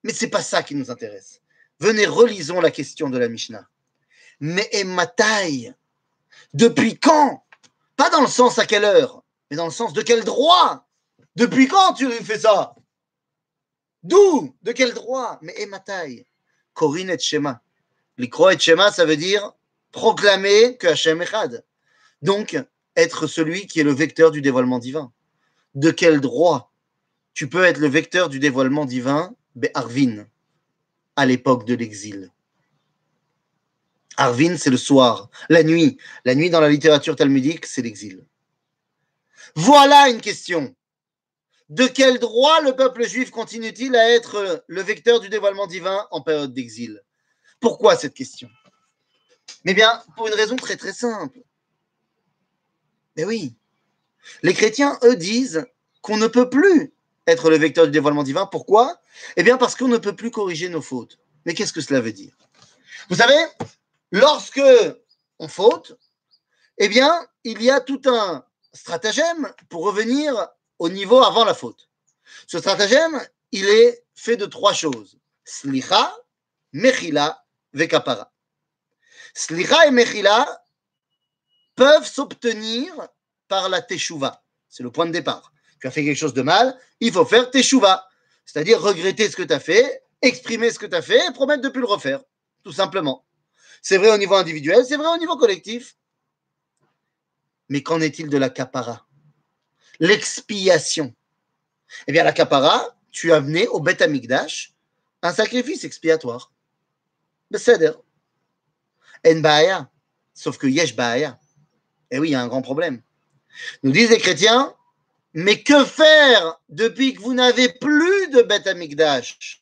Mais 0.02 0.12
c'est 0.12 0.28
pas 0.28 0.42
ça 0.42 0.62
qui 0.62 0.74
nous 0.74 0.90
intéresse. 0.90 1.40
Venez, 1.80 2.06
relisons 2.06 2.60
la 2.60 2.70
question 2.70 3.10
de 3.10 3.18
la 3.18 3.28
Mishnah. 3.28 3.68
Mais 4.40 4.70
taille 5.16 5.74
Depuis 6.52 6.98
quand? 6.98 7.44
Pas 7.96 8.10
dans 8.10 8.22
le 8.22 8.26
sens 8.26 8.58
à 8.58 8.66
quelle 8.66 8.84
heure, 8.84 9.22
mais 9.50 9.56
dans 9.56 9.66
le 9.66 9.70
sens 9.70 9.92
de 9.92 10.02
quel 10.02 10.24
droit? 10.24 10.86
Depuis 11.36 11.68
quand 11.68 11.94
tu 11.94 12.10
fais 12.10 12.38
ça? 12.38 12.74
D'où? 14.02 14.54
De 14.62 14.72
quel 14.72 14.92
droit? 14.94 15.38
Mais 15.42 15.54
et 15.56 15.66
ma 15.66 15.78
taille? 15.78 16.26
Corinne 16.74 17.10
et 17.10 17.18
Shema. 17.18 17.62
L'ikro 18.18 18.50
et 18.50 18.58
Shema, 18.58 18.90
ça 18.92 19.04
veut 19.04 19.16
dire 19.16 19.52
proclamer 19.92 20.76
que 20.76 20.88
Echad. 20.88 21.64
Donc, 22.20 22.58
être 22.96 23.26
celui 23.26 23.66
qui 23.66 23.80
est 23.80 23.84
le 23.84 23.92
vecteur 23.92 24.30
du 24.30 24.40
dévoilement 24.40 24.78
divin. 24.78 25.12
De 25.74 25.90
quel 25.90 26.20
droit 26.20 26.72
tu 27.32 27.48
peux 27.48 27.64
être 27.64 27.78
le 27.78 27.88
vecteur 27.88 28.28
du 28.28 28.38
dévoilement 28.38 28.84
divin 28.84 29.34
Arvin 29.74 30.26
à 31.16 31.26
l'époque 31.26 31.64
de 31.66 31.74
l'exil? 31.74 32.30
Arvin, 34.16 34.56
c'est 34.56 34.70
le 34.70 34.76
soir, 34.76 35.30
la 35.48 35.62
nuit. 35.64 35.98
La 36.24 36.34
nuit 36.34 36.50
dans 36.50 36.60
la 36.60 36.68
littérature 36.68 37.16
talmudique, 37.16 37.66
c'est 37.66 37.82
l'exil. 37.82 38.24
Voilà 39.56 40.08
une 40.08 40.20
question. 40.20 40.74
De 41.68 41.86
quel 41.86 42.18
droit 42.18 42.60
le 42.60 42.76
peuple 42.76 43.06
juif 43.06 43.30
continue-t-il 43.30 43.96
à 43.96 44.10
être 44.10 44.64
le 44.66 44.82
vecteur 44.82 45.18
du 45.18 45.28
dévoilement 45.28 45.66
divin 45.66 46.06
en 46.10 46.20
période 46.20 46.52
d'exil? 46.52 47.02
Pourquoi 47.58 47.96
cette 47.96 48.14
question? 48.14 48.48
Mais 49.64 49.74
bien, 49.74 50.02
pour 50.16 50.28
une 50.28 50.34
raison 50.34 50.56
très 50.56 50.76
très 50.76 50.92
simple. 50.92 51.40
Mais 53.16 53.24
oui, 53.24 53.54
les 54.42 54.54
chrétiens, 54.54 54.98
eux, 55.02 55.16
disent 55.16 55.64
qu'on 56.02 56.16
ne 56.16 56.26
peut 56.26 56.48
plus 56.48 56.92
être 57.26 57.50
le 57.50 57.56
vecteur 57.56 57.86
du 57.86 57.90
dévoilement 57.90 58.22
divin. 58.22 58.46
Pourquoi? 58.46 59.00
Eh 59.36 59.42
bien, 59.42 59.56
parce 59.56 59.76
qu'on 59.76 59.88
ne 59.88 59.98
peut 59.98 60.16
plus 60.16 60.30
corriger 60.30 60.68
nos 60.68 60.82
fautes. 60.82 61.18
Mais 61.46 61.54
qu'est-ce 61.54 61.72
que 61.72 61.80
cela 61.80 62.00
veut 62.00 62.12
dire? 62.12 62.36
Vous 63.08 63.16
savez, 63.16 63.38
lorsque 64.12 64.62
on 65.38 65.48
faute, 65.48 65.98
eh 66.78 66.88
bien, 66.88 67.26
il 67.44 67.62
y 67.62 67.70
a 67.70 67.80
tout 67.80 68.00
un 68.06 68.44
stratagème 68.72 69.52
pour 69.68 69.84
revenir 69.84 70.48
au 70.78 70.88
niveau 70.88 71.22
avant 71.22 71.44
la 71.44 71.54
faute. 71.54 71.88
Ce 72.46 72.58
stratagème, 72.58 73.20
il 73.52 73.68
est 73.68 74.04
fait 74.14 74.36
de 74.36 74.46
trois 74.46 74.72
choses. 74.72 75.18
Slicha, 75.44 76.14
Mechila, 76.72 77.44
Vekapara. 77.72 78.32
Slicha 79.34 79.86
et 79.86 79.90
Mechila 79.90 80.63
peuvent 81.74 82.06
s'obtenir 82.06 82.92
par 83.48 83.68
la 83.68 83.82
Teshuvah. 83.82 84.42
C'est 84.68 84.82
le 84.82 84.90
point 84.90 85.06
de 85.06 85.12
départ 85.12 85.54
tu 85.84 85.88
as 85.88 85.90
fait 85.90 86.02
quelque 86.02 86.16
chose 86.16 86.32
de 86.32 86.40
mal, 86.40 86.74
il 87.00 87.12
faut 87.12 87.26
faire 87.26 87.50
tes 87.50 87.62
chouvas, 87.62 88.08
c'est-à-dire 88.46 88.80
regretter 88.80 89.28
ce 89.28 89.36
que 89.36 89.42
tu 89.42 89.52
as 89.52 89.60
fait, 89.60 90.02
exprimer 90.22 90.70
ce 90.70 90.78
que 90.78 90.86
tu 90.86 90.96
as 90.96 91.02
fait 91.02 91.20
et 91.28 91.30
promettre 91.30 91.60
de 91.60 91.66
ne 91.66 91.72
plus 91.72 91.82
le 91.82 91.86
refaire, 91.86 92.22
tout 92.62 92.72
simplement. 92.72 93.26
C'est 93.82 93.98
vrai 93.98 94.10
au 94.10 94.16
niveau 94.16 94.34
individuel, 94.34 94.86
c'est 94.86 94.96
vrai 94.96 95.08
au 95.08 95.18
niveau 95.18 95.36
collectif. 95.36 95.98
Mais 97.68 97.82
qu'en 97.82 98.00
est-il 98.00 98.30
de 98.30 98.38
la 98.38 98.48
capara 98.48 99.06
L'expiation. 100.00 101.14
Eh 102.06 102.12
bien, 102.12 102.24
la 102.24 102.32
capara, 102.32 102.96
tu 103.10 103.30
as 103.30 103.36
amené 103.36 103.68
au 103.68 103.80
Beth 103.80 104.00
Amikdash 104.00 104.72
un 105.20 105.34
sacrifice 105.34 105.84
expiatoire. 105.84 106.50
Beseder. 107.50 107.92
En 109.26 109.40
baaya. 109.40 109.90
Sauf 110.32 110.56
que 110.56 110.66
yesh 110.66 110.96
baaya. 110.96 111.38
Eh 112.14 112.18
oui, 112.20 112.28
il 112.28 112.32
y 112.32 112.36
a 112.36 112.40
un 112.40 112.46
grand 112.46 112.62
problème. 112.62 113.02
Nous 113.82 113.90
disent 113.90 114.10
les 114.10 114.18
chrétiens, 114.18 114.72
mais 115.32 115.64
que 115.64 115.84
faire 115.84 116.60
depuis 116.68 117.12
que 117.12 117.20
vous 117.20 117.34
n'avez 117.34 117.68
plus 117.68 118.28
de 118.28 118.40
Beth 118.42 118.68
Amikdash? 118.68 119.60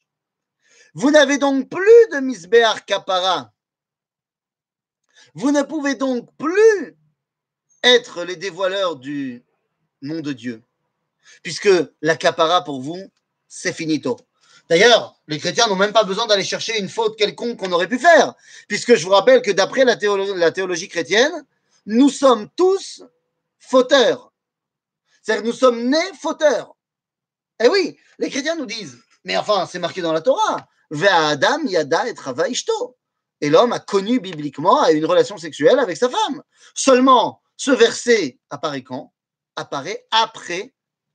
Vous 0.93 1.11
n'avez 1.11 1.39
donc 1.39 1.71
plus 1.71 2.09
de 2.13 2.21
Misbéar 2.21 2.85
Kapara? 2.85 3.55
Vous 5.33 5.51
ne 5.51 5.63
pouvez 5.63 5.95
donc 5.95 6.29
plus 6.37 6.95
être 7.83 8.23
les 8.23 8.37
dévoileurs 8.37 8.97
du 8.97 9.43
nom 10.03 10.21
de 10.21 10.35
Dieu, 10.35 10.63
puisque 11.43 11.71
la 12.03 12.17
Kapara 12.17 12.65
pour 12.65 12.83
vous, 12.83 13.03
c'est 13.49 13.73
finito. 13.73 14.19
D'ailleurs, 14.69 15.19
les 15.27 15.39
chrétiens 15.39 15.69
n'ont 15.69 15.77
même 15.77 15.95
pas 15.95 16.05
besoin 16.05 16.27
d'aller 16.27 16.45
chercher 16.45 16.79
une 16.79 16.91
faute 16.91 17.17
quelconque 17.17 17.57
qu'on 17.57 17.73
aurait 17.73 17.89
pu 17.89 17.99
faire, 17.99 18.35
puisque 18.69 18.95
je 18.95 19.05
vous 19.07 19.13
rappelle 19.13 19.41
que 19.41 19.53
d'après 19.53 19.87
la 19.87 20.53
théologie 20.53 20.89
chrétienne, 20.89 21.47
nous 21.87 22.09
sommes 22.09 22.49
tous 22.57 23.03
fauteurs. 23.59 24.33
C'est-à-dire 25.23 25.43
que 25.43 25.49
nous 25.49 25.55
sommes 25.55 25.89
nés 25.89 26.13
fauteurs. 26.21 26.77
Eh 27.63 27.69
oui, 27.69 27.97
les 28.19 28.29
chrétiens 28.31 28.57
nous 28.57 28.67
disent, 28.67 28.99
mais 29.25 29.37
enfin, 29.37 29.67
c'est 29.67 29.79
marqué 29.79 30.01
dans 30.01 30.13
la 30.13 30.21
Torah, 30.21 30.69
Adam 30.91 31.65
yada 31.65 32.09
et 32.09 32.15
Et 33.41 33.51
l'homme 33.51 33.73
a 33.73 33.79
connu 33.79 34.21
bibliquement 34.21 34.87
une 34.89 35.07
relation 35.07 35.39
sexuelle 35.39 35.79
avec 35.79 35.97
sa 35.97 36.09
femme. 36.09 36.43
Seulement, 36.75 37.41
ce 37.57 37.71
verset 37.71 38.39
apparaît 38.51 38.83
quand? 38.83 39.13
Apparaît 39.57 40.07
après 40.11 40.75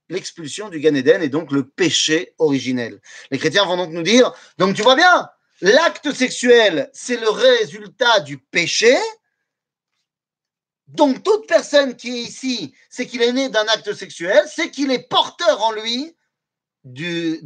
l'expulsion 0.10 0.70
du 0.70 0.80
Gan 0.80 0.96
Eden 0.96 1.22
et 1.22 1.30
donc 1.30 1.52
le 1.52 1.68
péché 1.68 2.34
originel. 2.38 3.02
Les 3.32 3.38
chrétiens 3.38 3.66
vont 3.66 3.78
donc 3.78 3.92
nous 3.92 4.04
dire, 4.04 4.34
donc 4.58 4.76
tu 4.76 4.82
vois 4.82 4.96
bien, 4.96 5.30
l'acte 5.62 6.14
sexuel, 6.14 6.90
c'est 6.94 7.20
le 7.20 7.30
résultat 7.30 8.22
du 8.22 8.38
péché, 8.38 8.96
donc, 10.88 11.22
toute 11.22 11.48
personne 11.48 11.96
qui 11.96 12.10
est 12.10 12.22
ici, 12.22 12.74
c'est 12.90 13.06
qu'il 13.06 13.22
est 13.22 13.34
né 13.34 13.50
d'un 13.50 13.66
acte 13.66 13.94
sexuel, 13.94 14.42
c'est 14.48 14.72
qu'il 14.72 14.90
est 14.92 15.08
porteur 15.10 15.62
en 15.62 15.72
lui 15.72 16.16
de, 16.86 17.42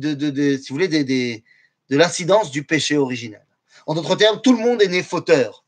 l'incidence 1.90 2.52
du 2.52 2.64
péché 2.64 2.98
originel. 2.98 3.46
En 3.88 3.96
d'autres 3.96 4.16
termes, 4.16 4.42
tout 4.42 4.54
le 4.54 4.60
monde 4.60 4.82
est 4.82 4.88
né 4.88 5.02
fauteur. 5.02 5.66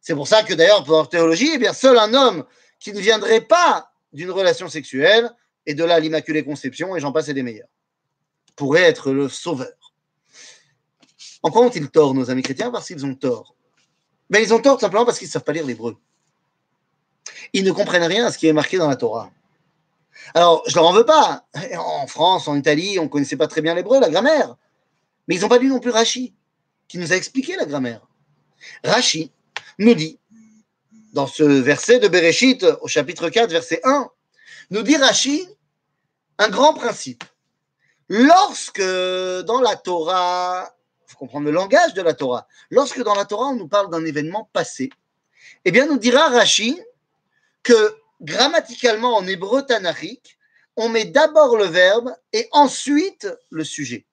C'est 0.00 0.14
pour 0.14 0.28
ça 0.28 0.44
que 0.44 0.54
d'ailleurs, 0.54 0.84
pour 0.84 1.08
théologie, 1.08 1.50
eh 1.54 1.58
bien, 1.58 1.72
seul 1.72 1.98
un 1.98 2.14
homme 2.14 2.44
qui 2.78 2.92
ne 2.92 3.00
viendrait 3.00 3.40
pas 3.40 3.92
d'une 4.12 4.30
relation 4.30 4.68
sexuelle, 4.68 5.30
et 5.66 5.74
de 5.74 5.84
là 5.84 5.98
l'immaculée 5.98 6.44
conception, 6.44 6.94
et 6.94 7.00
j'en 7.00 7.12
passe 7.12 7.28
et 7.28 7.34
des 7.34 7.42
meilleurs, 7.42 7.68
pourrait 8.54 8.82
être 8.82 9.12
le 9.12 9.28
sauveur. 9.28 9.92
En 11.42 11.50
quoi 11.50 11.62
ont-ils 11.62 11.90
tort, 11.90 12.14
nos 12.14 12.30
amis 12.30 12.42
chrétiens? 12.42 12.70
Parce 12.70 12.86
qu'ils 12.86 13.04
ont 13.04 13.16
tort. 13.16 13.56
Mais 14.30 14.42
ils 14.42 14.54
ont 14.54 14.60
tort 14.60 14.80
simplement 14.80 15.04
parce 15.04 15.18
qu'ils 15.18 15.26
ne 15.26 15.32
savent 15.32 15.44
pas 15.44 15.52
lire 15.52 15.66
l'hébreu. 15.66 15.96
Ils 17.52 17.64
ne 17.64 17.72
comprennent 17.72 18.04
rien 18.04 18.26
à 18.26 18.32
ce 18.32 18.38
qui 18.38 18.46
est 18.46 18.52
marqué 18.52 18.78
dans 18.78 18.88
la 18.88 18.96
Torah. 18.96 19.30
Alors, 20.34 20.62
je 20.66 20.74
leur 20.74 20.86
en 20.86 20.92
veux 20.92 21.04
pas. 21.04 21.44
En 21.76 22.06
France, 22.06 22.48
en 22.48 22.56
Italie, 22.56 22.98
on 22.98 23.04
ne 23.04 23.08
connaissait 23.08 23.36
pas 23.36 23.48
très 23.48 23.60
bien 23.60 23.74
l'hébreu, 23.74 24.00
la 24.00 24.10
grammaire. 24.10 24.56
Mais 25.26 25.36
ils 25.36 25.42
n'ont 25.42 25.48
pas 25.48 25.58
lu 25.58 25.68
non 25.68 25.80
plus 25.80 25.90
Rachi, 25.90 26.34
qui 26.88 26.98
nous 26.98 27.12
a 27.12 27.16
expliqué 27.16 27.56
la 27.56 27.64
grammaire. 27.64 28.00
Rachi 28.84 29.32
nous 29.78 29.94
dit, 29.94 30.18
dans 31.12 31.26
ce 31.26 31.42
verset 31.42 31.98
de 31.98 32.08
Bereshit, 32.08 32.64
au 32.80 32.88
chapitre 32.88 33.28
4, 33.28 33.50
verset 33.50 33.80
1, 33.84 34.08
nous 34.70 34.82
dit 34.82 34.96
Rachi 34.96 35.46
un 36.38 36.48
grand 36.48 36.74
principe. 36.74 37.24
Lorsque 38.08 38.80
dans 38.80 39.60
la 39.60 39.76
Torah, 39.76 40.74
il 41.06 41.12
faut 41.12 41.18
comprendre 41.18 41.46
le 41.46 41.52
langage 41.52 41.94
de 41.94 42.02
la 42.02 42.14
Torah, 42.14 42.46
lorsque 42.70 43.02
dans 43.02 43.14
la 43.14 43.24
Torah 43.24 43.48
on 43.48 43.56
nous 43.56 43.68
parle 43.68 43.90
d'un 43.90 44.04
événement 44.04 44.48
passé, 44.52 44.90
eh 45.64 45.70
bien 45.70 45.86
nous 45.86 45.98
dira 45.98 46.28
Rachi 46.28 46.80
que 47.62 47.96
grammaticalement 48.20 49.16
en 49.16 49.26
hébreu 49.26 49.62
tanachique, 49.64 50.38
on 50.76 50.88
met 50.88 51.04
d'abord 51.04 51.56
le 51.56 51.64
verbe 51.64 52.14
et 52.32 52.48
ensuite 52.52 53.28
le 53.50 53.64
sujet. 53.64 54.06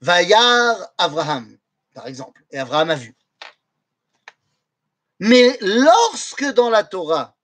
Vayar 0.00 0.92
Abraham, 0.98 1.56
par 1.94 2.06
exemple, 2.06 2.42
et 2.50 2.58
Abraham 2.58 2.90
a 2.90 2.94
vu. 2.94 3.14
Mais 5.18 5.56
lorsque 5.60 6.44
dans 6.52 6.70
la 6.70 6.84
Torah, 6.84 7.36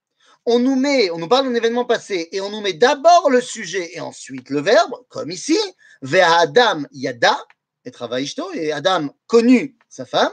on 0.44 0.58
nous 0.58 1.28
parle 1.28 1.46
d'un 1.46 1.54
événement 1.54 1.84
passé 1.84 2.28
et 2.32 2.40
on 2.40 2.50
nous 2.50 2.60
met 2.60 2.72
d'abord 2.72 3.30
le 3.30 3.40
sujet 3.40 3.94
et 3.94 4.00
ensuite 4.00 4.50
le 4.50 4.60
verbe, 4.60 4.94
comme 5.08 5.30
ici, 5.30 5.58
Vea 6.02 6.38
Adam 6.38 6.82
Yada, 6.90 7.38
et 7.84 7.90
travaillishto, 7.90 8.52
et 8.52 8.72
Adam 8.72 9.14
connu 9.26 9.76
sa 9.88 10.04
femme, 10.04 10.32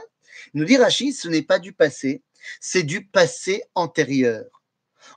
nous 0.53 0.65
dit 0.65 0.77
Rachid, 0.77 1.15
ce 1.15 1.27
n'est 1.27 1.41
pas 1.41 1.59
du 1.59 1.73
passé, 1.73 2.23
c'est 2.59 2.83
du 2.83 3.05
passé 3.05 3.63
antérieur. 3.75 4.45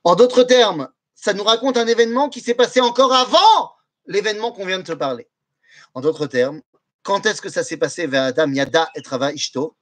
En 0.04 0.14
d'autres 0.14 0.42
termes, 0.42 0.88
ça 1.14 1.32
nous 1.34 1.44
raconte 1.44 1.76
un 1.76 1.86
événement 1.86 2.28
qui 2.28 2.40
s'est 2.40 2.54
passé 2.54 2.80
encore 2.80 3.12
avant 3.12 3.72
l'événement 4.06 4.52
qu'on 4.52 4.66
vient 4.66 4.78
de 4.78 4.84
te 4.84 4.92
parler. 4.92 5.28
En 5.94 6.00
d'autres 6.00 6.26
termes, 6.26 6.62
quand 7.02 7.26
est-ce 7.26 7.40
que 7.40 7.48
ça 7.48 7.64
s'est 7.64 7.76
passé 7.76 8.06
vers 8.06 8.24
Adam 8.24 8.50
Yada 8.52 8.90
et 8.94 9.02
Trava 9.02 9.32
Ishto? 9.32 9.76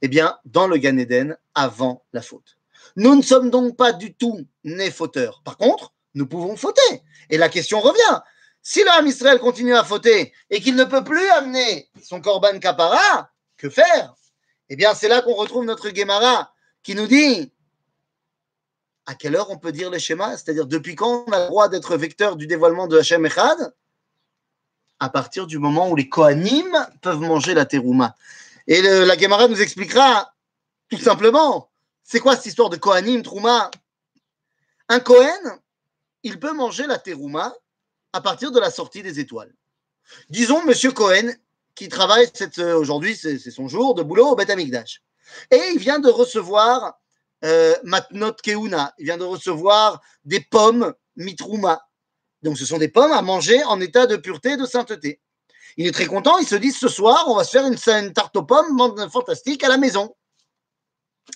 Eh 0.00 0.08
bien, 0.08 0.38
dans 0.44 0.66
le 0.66 0.78
Gan 0.78 0.96
Eden, 0.96 1.36
avant 1.54 2.04
la 2.12 2.22
faute. 2.22 2.56
Nous 2.96 3.14
ne 3.14 3.22
sommes 3.22 3.50
donc 3.50 3.76
pas 3.76 3.92
du 3.92 4.14
tout 4.14 4.46
nés 4.64 4.90
fauteurs. 4.90 5.42
Par 5.44 5.56
contre, 5.56 5.92
nous 6.14 6.26
pouvons 6.26 6.56
fauter. 6.56 7.02
Et 7.30 7.38
la 7.38 7.48
question 7.48 7.80
revient. 7.80 8.20
Si 8.62 8.82
l'homme 8.84 9.06
Israël 9.06 9.38
continue 9.38 9.74
à 9.74 9.84
fauter 9.84 10.32
et 10.50 10.60
qu'il 10.60 10.76
ne 10.76 10.84
peut 10.84 11.04
plus 11.04 11.28
amener 11.30 11.88
son 12.02 12.20
korban 12.20 12.58
kapara, 12.58 13.30
que 13.56 13.70
faire? 13.70 14.14
Eh 14.68 14.76
bien, 14.76 14.94
c'est 14.94 15.08
là 15.08 15.22
qu'on 15.22 15.34
retrouve 15.34 15.64
notre 15.64 15.94
Gemara 15.94 16.52
qui 16.82 16.94
nous 16.94 17.06
dit 17.06 17.52
à 19.06 19.14
quelle 19.14 19.36
heure 19.36 19.50
on 19.50 19.58
peut 19.58 19.72
dire 19.72 19.90
les 19.90 19.98
schémas? 19.98 20.36
C'est-à-dire 20.36 20.66
depuis 20.66 20.94
quand 20.94 21.24
on 21.26 21.32
a 21.32 21.40
le 21.40 21.46
droit 21.46 21.68
d'être 21.68 21.96
vecteur 21.96 22.36
du 22.36 22.46
dévoilement 22.46 22.86
de 22.86 22.98
Hachem 22.98 23.24
Echad? 23.24 23.74
À 25.00 25.08
partir 25.10 25.46
du 25.46 25.58
moment 25.58 25.88
où 25.90 25.96
les 25.96 26.08
Kohanim 26.08 26.74
peuvent 27.02 27.20
manger 27.20 27.54
la 27.54 27.64
terouma. 27.64 28.16
Et 28.66 28.82
la 28.82 29.16
Gemara 29.16 29.48
nous 29.48 29.62
expliquera 29.62 30.34
tout 30.90 30.98
simplement 30.98 31.70
c'est 32.02 32.20
quoi 32.20 32.36
cette 32.36 32.46
histoire 32.46 32.70
de 32.70 32.76
Kohanim, 32.76 33.22
Trouma? 33.22 33.70
Un 34.88 35.00
Kohen, 35.00 35.60
il 36.22 36.40
peut 36.40 36.52
manger 36.52 36.86
la 36.86 36.98
terouma 36.98 37.54
à 38.12 38.20
partir 38.22 38.50
de 38.50 38.58
la 38.58 38.70
sortie 38.70 39.02
des 39.02 39.20
étoiles. 39.20 39.54
Disons, 40.30 40.64
monsieur 40.64 40.90
Cohen, 40.90 41.34
qui 41.74 41.88
travaille 41.88 42.30
aujourd'hui, 42.74 43.14
c'est 43.14 43.38
son 43.50 43.68
jour 43.68 43.94
de 43.94 44.02
boulot 44.02 44.28
au 44.28 44.36
Beth 44.36 44.50
Amikdash. 44.50 45.02
Et 45.50 45.60
il 45.72 45.78
vient 45.78 45.98
de 45.98 46.08
recevoir 46.08 46.98
euh, 47.44 47.74
Matnot 47.84 48.34
Keuna, 48.42 48.94
il 48.98 49.06
vient 49.06 49.18
de 49.18 49.24
recevoir 49.24 50.00
des 50.24 50.40
pommes 50.40 50.94
mitrouma. 51.16 51.82
Donc 52.42 52.58
ce 52.58 52.64
sont 52.64 52.78
des 52.78 52.88
pommes 52.88 53.12
à 53.12 53.22
manger 53.22 53.62
en 53.64 53.80
état 53.80 54.06
de 54.06 54.16
pureté, 54.16 54.56
de 54.56 54.66
sainteté. 54.66 55.20
Il 55.76 55.86
est 55.86 55.92
très 55.92 56.06
content, 56.06 56.38
il 56.38 56.46
se 56.46 56.56
dit 56.56 56.72
ce 56.72 56.88
soir, 56.88 57.24
on 57.28 57.36
va 57.36 57.44
se 57.44 57.50
faire 57.50 57.66
une, 57.66 57.78
une 57.86 58.12
tarte 58.12 58.36
aux 58.36 58.42
pommes 58.42 59.08
fantastique 59.10 59.62
à 59.62 59.68
la 59.68 59.76
maison. 59.76 60.14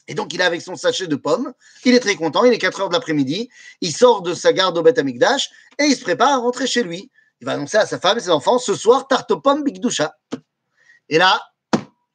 Et 0.09 0.15
donc, 0.15 0.33
il 0.35 0.41
est 0.41 0.45
avec 0.45 0.63
son 0.63 0.75
sachet 0.75 1.07
de 1.07 1.17
pommes. 1.17 1.53
Il 1.85 1.95
est 1.95 2.01
très 2.01 2.17
content. 2.17 2.45
Il 2.45 2.53
est 2.53 2.59
4 2.59 2.81
heures 2.81 2.89
de 2.89 2.95
l'après-midi. 2.95 3.51
Il 3.81 3.95
sort 3.95 4.23
de 4.23 4.35
sa 4.35 4.53
garde 4.53 4.77
au 4.77 4.83
Beth 4.83 4.99
Amikdash 4.99 5.51
et 5.79 5.85
il 5.85 5.97
se 5.97 6.03
prépare 6.03 6.31
à 6.31 6.37
rentrer 6.39 6.67
chez 6.67 6.83
lui. 6.83 7.11
Il 7.41 7.45
va 7.45 7.53
annoncer 7.53 7.77
à 7.77 7.87
sa 7.87 7.99
femme 7.99 8.19
et 8.19 8.21
ses 8.21 8.31
enfants 8.31 8.59
ce 8.59 8.75
soir, 8.75 9.07
tarte 9.07 9.31
aux 9.33 9.41
pommes 9.41 9.65
Bigdoucha. 9.65 10.17
Et 11.09 11.19
là, 11.19 11.43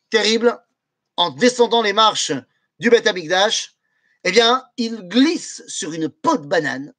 terrible, 0.10 0.58
en 1.18 1.32
descendant 1.32 1.82
les 1.82 1.94
marches 1.94 2.32
du 2.80 2.90
Beth 2.90 3.08
Amikdash, 3.08 3.76
eh 4.24 4.32
bien, 4.32 4.64
il 4.78 5.08
glisse 5.08 5.64
sur 5.68 5.94
une 5.94 6.10
peau 6.10 6.38
de 6.38 6.48
banane 6.48 6.94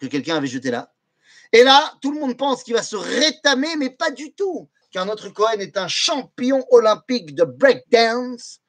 que 0.00 0.06
quelqu'un 0.06 0.36
avait 0.36 0.46
jetée 0.46 0.70
là. 0.70 0.92
Et 1.52 1.62
là, 1.62 1.94
tout 2.02 2.12
le 2.12 2.20
monde 2.20 2.36
pense 2.36 2.62
qu'il 2.62 2.74
va 2.74 2.82
se 2.82 2.96
rétamer, 2.96 3.76
mais 3.76 3.90
pas 3.90 4.10
du 4.10 4.32
tout. 4.34 4.68
Car 4.90 5.06
notre 5.06 5.28
Cohen 5.28 5.58
est 5.58 5.76
un 5.76 5.88
champion 5.88 6.64
olympique 6.70 7.34
de 7.34 7.44
breakdance. 7.44 8.60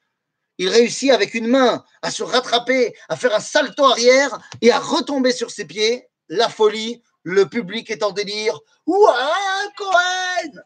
Il 0.57 0.69
réussit 0.69 1.11
avec 1.11 1.33
une 1.33 1.47
main 1.47 1.83
à 2.01 2.11
se 2.11 2.23
rattraper, 2.23 2.93
à 3.07 3.15
faire 3.15 3.33
un 3.33 3.39
salto 3.39 3.85
arrière 3.85 4.39
et 4.61 4.71
à 4.71 4.79
retomber 4.79 5.31
sur 5.31 5.51
ses 5.51 5.65
pieds. 5.65 6.07
La 6.27 6.49
folie, 6.49 7.01
le 7.23 7.47
public 7.47 7.89
est 7.89 8.03
en 8.03 8.11
délire. 8.11 8.59
Ouah, 8.85 9.67
Cohen 9.77 10.61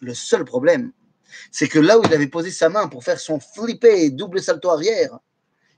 Le 0.00 0.14
seul 0.14 0.44
problème, 0.44 0.92
c'est 1.50 1.68
que 1.68 1.78
là 1.78 1.98
où 1.98 2.02
il 2.04 2.12
avait 2.14 2.26
posé 2.26 2.50
sa 2.50 2.68
main 2.68 2.88
pour 2.88 3.04
faire 3.04 3.20
son 3.20 3.40
flippé 3.40 4.10
double 4.10 4.42
salto 4.42 4.70
arrière, 4.70 5.18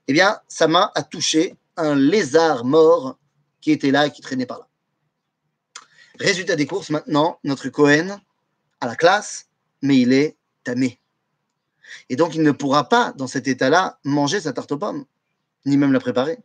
eh 0.07 0.13
bien, 0.13 0.41
sa 0.49 0.69
main 0.69 0.91
a 0.95 1.03
touché 1.03 1.57
un 1.77 1.95
lézard 1.95 2.65
mort 2.65 3.19
qui 3.61 3.71
était 3.71 3.91
là 3.91 4.07
et 4.07 4.11
qui 4.11 4.23
traînait 4.23 4.47
par 4.47 4.59
là. 4.59 4.69
Résultat 6.19 6.57
des 6.57 6.67
courses, 6.67 6.91
maintenant, 6.91 7.39
notre 7.45 7.69
Cohen 7.69 8.21
a 8.81 8.87
la 8.87 8.97
classe, 8.97 9.47
mais 9.83 9.99
il 9.99 10.13
est 10.13 10.37
tamé. 10.65 10.99
Et 12.09 12.17
donc, 12.17 12.35
il 12.35 12.43
ne 12.43 12.53
pourra 12.53 12.89
pas, 12.89 13.13
dans 13.13 13.27
cet 13.27 13.47
état-là, 13.47 13.99
manger 14.05 14.41
sa 14.41 14.53
tarte 14.53 14.73
aux 14.73 14.79
pommes, 14.79 15.05
ni 15.65 15.77
même 15.77 15.93
la 15.93 16.01
préparer. 16.01 16.39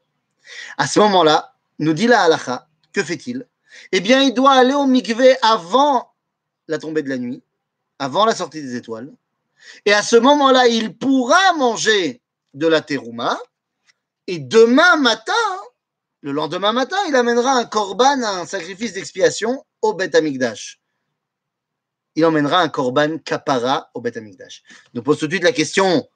À 0.78 0.88
ce 0.88 1.00
moment-là, 1.00 1.56
nous 1.80 1.94
dit 1.94 2.08
la 2.08 2.22
halacha, 2.22 2.68
que 2.92 3.04
fait-il? 3.04 3.48
Eh 3.92 4.02
bien, 4.02 4.22
il 4.22 4.34
doit 4.34 4.52
aller 4.52 4.74
au 4.74 4.86
mikvé 4.86 5.36
avant 5.42 6.14
la 6.68 6.78
tombée 6.78 7.02
de 7.02 7.10
la 7.10 7.18
nuit, 7.18 7.42
avant 8.04 8.26
la 8.26 8.36
sortie 8.36 8.62
des 8.62 8.76
étoiles. 8.76 9.12
Et 9.86 9.94
à 9.94 10.04
ce 10.04 10.16
moment-là, 10.16 10.68
il 10.68 10.98
pourra 10.98 11.54
manger 11.54 12.22
de 12.54 12.68
la 12.68 12.82
terouma. 12.82 13.40
Et 14.28 14.40
demain 14.40 14.96
matin, 14.98 15.34
le 16.22 16.32
lendemain 16.32 16.72
matin, 16.72 16.98
il 17.08 17.16
amènera 17.16 17.54
un 17.54 17.66
korban, 17.66 18.22
un 18.24 18.46
sacrifice 18.46 18.94
d'expiation 18.94 19.66
au 19.82 19.94
Beth 19.94 20.16
Amikdash 20.16 20.80
il 22.16 22.26
emmènera 22.26 22.62
un 22.62 22.70
korban 22.70 23.18
kapara 23.20 23.90
au 23.94 24.02
Beth 24.02 24.18
Amikdash. 24.18 24.64
Nous 24.94 25.02
pose 25.02 25.20
tout 25.20 25.28
de 25.28 25.34
suite 25.34 25.44
la 25.44 25.52
question 25.52 26.08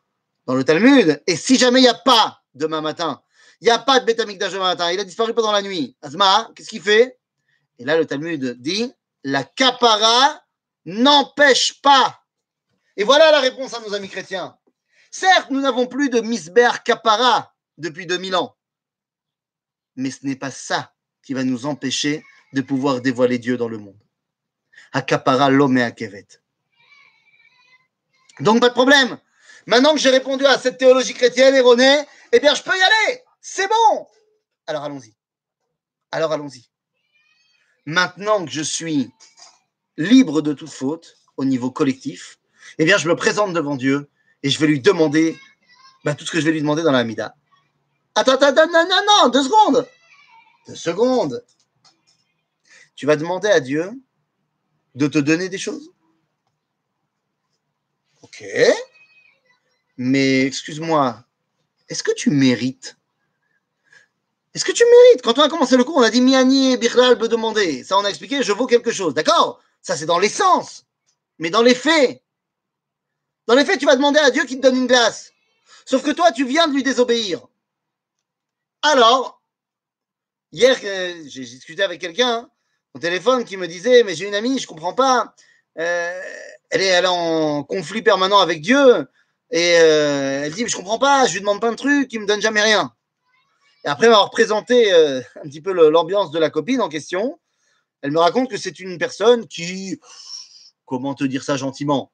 dans 0.46 0.56
le 0.56 0.64
Talmud, 0.64 1.22
et 1.28 1.36
si 1.36 1.58
jamais 1.58 1.80
il 1.80 1.84
n'y 1.84 1.90
a 1.90 1.94
pas 1.94 2.42
demain 2.54 2.82
matin, 2.82 3.22
il 3.62 3.66
n'y 3.66 3.72
a 3.72 3.80
pas 3.80 4.00
de 4.00 4.06
Beth 4.06 4.20
Amikdash 4.20 4.54
demain 4.54 4.66
matin, 4.66 4.92
il 4.92 5.00
a 5.00 5.04
disparu 5.04 5.34
pendant 5.34 5.52
la 5.52 5.62
nuit, 5.62 5.96
Azma, 6.02 6.50
qu'est-ce 6.56 6.70
qu'il 6.70 6.82
fait? 6.82 7.20
Et 7.80 7.86
là, 7.86 7.98
le 7.98 8.06
Talmud 8.06 8.58
dit, 8.60 8.92
la 9.24 9.44
kapara 9.44 10.42
n'empêche 10.88 11.80
pas. 11.82 12.24
Et 12.96 13.04
voilà 13.04 13.30
la 13.32 13.40
réponse 13.40 13.76
à 13.76 13.80
nos 13.82 13.94
amis 13.94 14.10
chrétiens. 14.10 14.58
Certes, 15.12 15.52
nous 15.52 15.62
n'avons 15.62 15.86
plus 15.86 16.10
de 16.10 16.22
misber 16.22 16.72
kapara 16.84 17.54
depuis 17.78 18.08
2000 18.08 18.36
ans, 18.36 18.58
mais 19.96 20.10
ce 20.10 20.26
n'est 20.26 20.36
pas 20.36 20.52
ça 20.52 20.94
qui 21.22 21.34
va 21.34 21.44
nous 21.44 21.66
empêcher 21.66 22.24
de 22.54 22.62
pouvoir 22.62 23.02
dévoiler 23.02 23.38
Dieu 23.38 23.58
dans 23.58 23.68
le 23.68 23.78
monde. 23.78 24.00
Akapara 24.94 25.50
l'homme 25.50 25.78
et 25.78 25.94
kevet. 25.94 26.28
Donc, 28.40 28.62
pas 28.62 28.70
de 28.70 28.74
problème. 28.74 29.20
Maintenant 29.66 29.94
que 29.94 30.00
j'ai 30.00 30.10
répondu 30.10 30.46
à 30.46 30.58
cette 30.58 30.78
théologie 30.78 31.14
chrétienne 31.14 31.56
erronée, 31.56 32.04
eh 32.32 32.40
bien, 32.40 32.54
je 32.56 32.64
peux 32.64 32.78
y 32.78 32.82
aller. 32.82 33.24
C'est 33.42 33.68
bon. 33.68 34.08
Alors, 34.66 34.84
allons-y. 34.84 35.14
Alors, 36.12 36.32
allons-y. 36.32 36.70
Maintenant 37.86 38.46
que 38.46 38.52
je 38.52 38.62
suis 38.62 39.12
libre 39.98 40.42
de 40.42 40.54
toute 40.54 40.70
faute 40.70 41.18
au 41.38 41.46
niveau 41.46 41.72
collectif, 41.72 42.40
eh 42.78 42.86
bien, 42.86 42.98
je 42.98 43.08
me 43.08 43.16
présente 43.16 43.54
devant 43.54 43.76
Dieu 43.76 44.10
et 44.44 44.50
je 44.50 44.60
vais 44.60 44.68
lui 44.68 44.80
demander 44.80 45.38
bah, 46.04 46.16
tout 46.16 46.26
ce 46.26 46.32
que 46.32 46.40
je 46.40 46.46
vais 46.46 46.52
lui 46.52 46.62
demander 46.62 46.84
dans 46.84 46.92
la 46.92 47.04
Mida. 47.04 47.36
Attends, 48.16 48.34
attends, 48.34 48.48
attends, 48.48 48.68
non, 48.68 48.88
non, 48.90 49.02
non, 49.08 49.30
deux 49.30 49.44
secondes. 49.44 49.88
Deux 50.68 50.76
secondes. 50.76 51.44
Tu 52.96 53.06
vas 53.06 53.16
demander 53.16 53.50
à 53.50 53.60
Dieu 53.60 53.92
de 54.96 55.08
te 55.08 55.20
donner 55.20 55.50
des 55.50 55.58
choses? 55.60 55.92
Ok. 58.22 58.44
Mais 59.98 60.42
excuse-moi, 60.42 61.24
est-ce 61.90 62.04
que 62.04 62.14
tu 62.14 62.30
mérites? 62.30 62.98
Est-ce 64.54 64.66
que 64.66 64.72
tu 64.72 64.84
mérites? 64.84 65.22
Quand 65.22 65.38
on 65.38 65.44
a 65.44 65.50
commencé 65.50 65.78
le 65.78 65.84
cours, 65.84 65.98
on 65.98 66.02
a 66.02 66.10
dit 66.10 66.22
Miani 66.22 66.74
et 66.74 66.78
Birlal 66.78 67.18
peut 67.18 67.28
demander. 67.28 67.84
Ça, 67.84 67.98
on 67.98 68.06
a 68.06 68.10
expliqué, 68.10 68.42
je 68.42 68.52
vaux 68.52 68.66
quelque 68.66 68.92
chose. 68.92 69.14
D'accord? 69.14 69.62
Ça, 69.88 69.96
c'est 69.96 70.06
dans 70.06 70.20
l'essence. 70.20 70.84
Mais 71.40 71.50
dans 71.50 71.62
les 71.62 71.74
faits, 71.74 72.22
Dans 73.48 73.56
les 73.56 73.64
faits, 73.64 73.80
tu 73.80 73.86
vas 73.86 73.96
demander 73.96 74.20
à 74.20 74.32
Dieu 74.32 74.44
qu'il 74.44 74.58
te 74.58 74.64
donne 74.64 74.76
une 74.76 74.88
glace. 74.88 75.32
Sauf 75.86 76.04
que 76.04 76.12
toi, 76.12 76.34
tu 76.34 76.44
viens 76.44 76.68
de 76.68 76.74
lui 76.74 76.84
désobéir. 76.84 77.48
Alors, 78.82 79.42
hier, 80.52 80.78
euh, 80.84 81.24
j'ai 81.28 81.40
discuté 81.40 81.84
avec 81.84 82.02
quelqu'un 82.02 82.50
au 82.94 83.00
téléphone 83.00 83.46
qui 83.46 83.56
me 83.56 83.66
disait, 83.66 84.04
mais 84.04 84.14
j'ai 84.14 84.28
une 84.28 84.36
amie, 84.36 84.60
je 84.60 84.68
comprends 84.68 84.94
pas. 84.94 85.34
Euh, 85.80 86.22
elle, 86.70 86.82
est, 86.82 86.88
elle 86.88 87.08
en 87.08 87.64
conflit 87.64 88.02
permanent 88.02 88.40
avec 88.40 88.60
Dieu. 88.60 89.08
Et 89.52 89.78
euh, 89.80 90.44
elle 90.44 90.54
dit, 90.54 90.68
je 90.68 90.76
comprends 90.76 91.00
pas, 91.00 91.28
je 91.28 91.32
lui 91.32 91.40
demande 91.40 91.62
plein 91.62 91.72
de 91.72 91.78
trucs, 91.78 92.12
il 92.12 92.20
me 92.20 92.28
donne 92.28 92.42
jamais 92.42 92.62
rien. 92.62 92.94
Et 93.86 93.88
après 93.88 94.10
m'avoir 94.10 94.32
présenté 94.32 94.92
un 95.42 95.44
petit 95.44 95.62
peu 95.62 95.72
l'ambiance 95.72 96.32
de 96.32 96.40
la 96.40 96.50
copine 96.50 96.82
en 96.82 96.90
question, 96.90 97.40
elle 98.02 98.12
me 98.12 98.20
raconte 98.20 98.50
que 98.50 98.58
c'est 98.58 98.80
une 98.80 98.98
personne 98.98 99.48
qui, 99.48 100.00
comment 100.86 101.16
te 101.16 101.24
dire 101.24 101.44
ça 101.44 101.58
gentiment, 101.58 102.12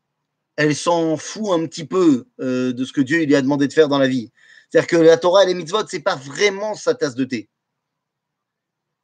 elle 0.56 0.76
s'en 0.76 1.18
fout 1.18 1.52
un 1.52 1.66
petit 1.66 1.86
peu 1.86 2.28
de 2.40 2.86
ce 2.86 2.94
que 2.94 3.02
Dieu 3.02 3.24
lui 3.24 3.36
a 3.36 3.42
demandé 3.42 3.68
de 3.68 3.74
faire 3.74 3.90
dans 3.90 3.98
la 3.98 4.08
vie. 4.08 4.32
C'est-à-dire 4.70 4.88
que 4.88 4.96
la 4.98 5.18
Torah 5.18 5.44
et 5.44 5.48
les 5.48 5.54
mitzvot, 5.54 5.88
c'est 5.88 6.00
pas 6.00 6.16
vraiment 6.16 6.74
sa 6.76 6.96
tasse 6.96 7.16
de 7.16 7.26
thé. 7.26 7.50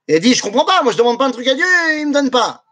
Et 0.07 0.15
elle 0.15 0.21
dit, 0.21 0.33
je 0.33 0.41
comprends 0.41 0.65
pas, 0.65 0.81
moi 0.81 0.91
je 0.91 0.97
demande 0.97 1.19
pas 1.19 1.27
un 1.27 1.31
truc 1.31 1.47
à 1.47 1.53
Dieu 1.53 1.65
et 1.91 1.99
il 2.01 2.07
me 2.07 2.13
donne 2.13 2.31
pas. 2.31 2.65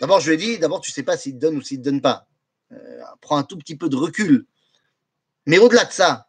D'abord, 0.00 0.20
je 0.20 0.30
lui 0.30 0.34
ai 0.34 0.36
dit, 0.36 0.58
d'abord, 0.58 0.80
tu 0.80 0.92
sais 0.92 1.02
pas 1.02 1.16
s'il 1.16 1.34
te 1.34 1.38
donne 1.38 1.56
ou 1.56 1.62
s'il 1.62 1.78
te 1.78 1.84
donne 1.84 2.00
pas. 2.00 2.28
Euh, 2.72 3.02
prends 3.20 3.36
un 3.36 3.42
tout 3.42 3.58
petit 3.58 3.76
peu 3.76 3.88
de 3.88 3.96
recul. 3.96 4.46
Mais 5.46 5.58
au-delà 5.58 5.84
de 5.84 5.92
ça, 5.92 6.28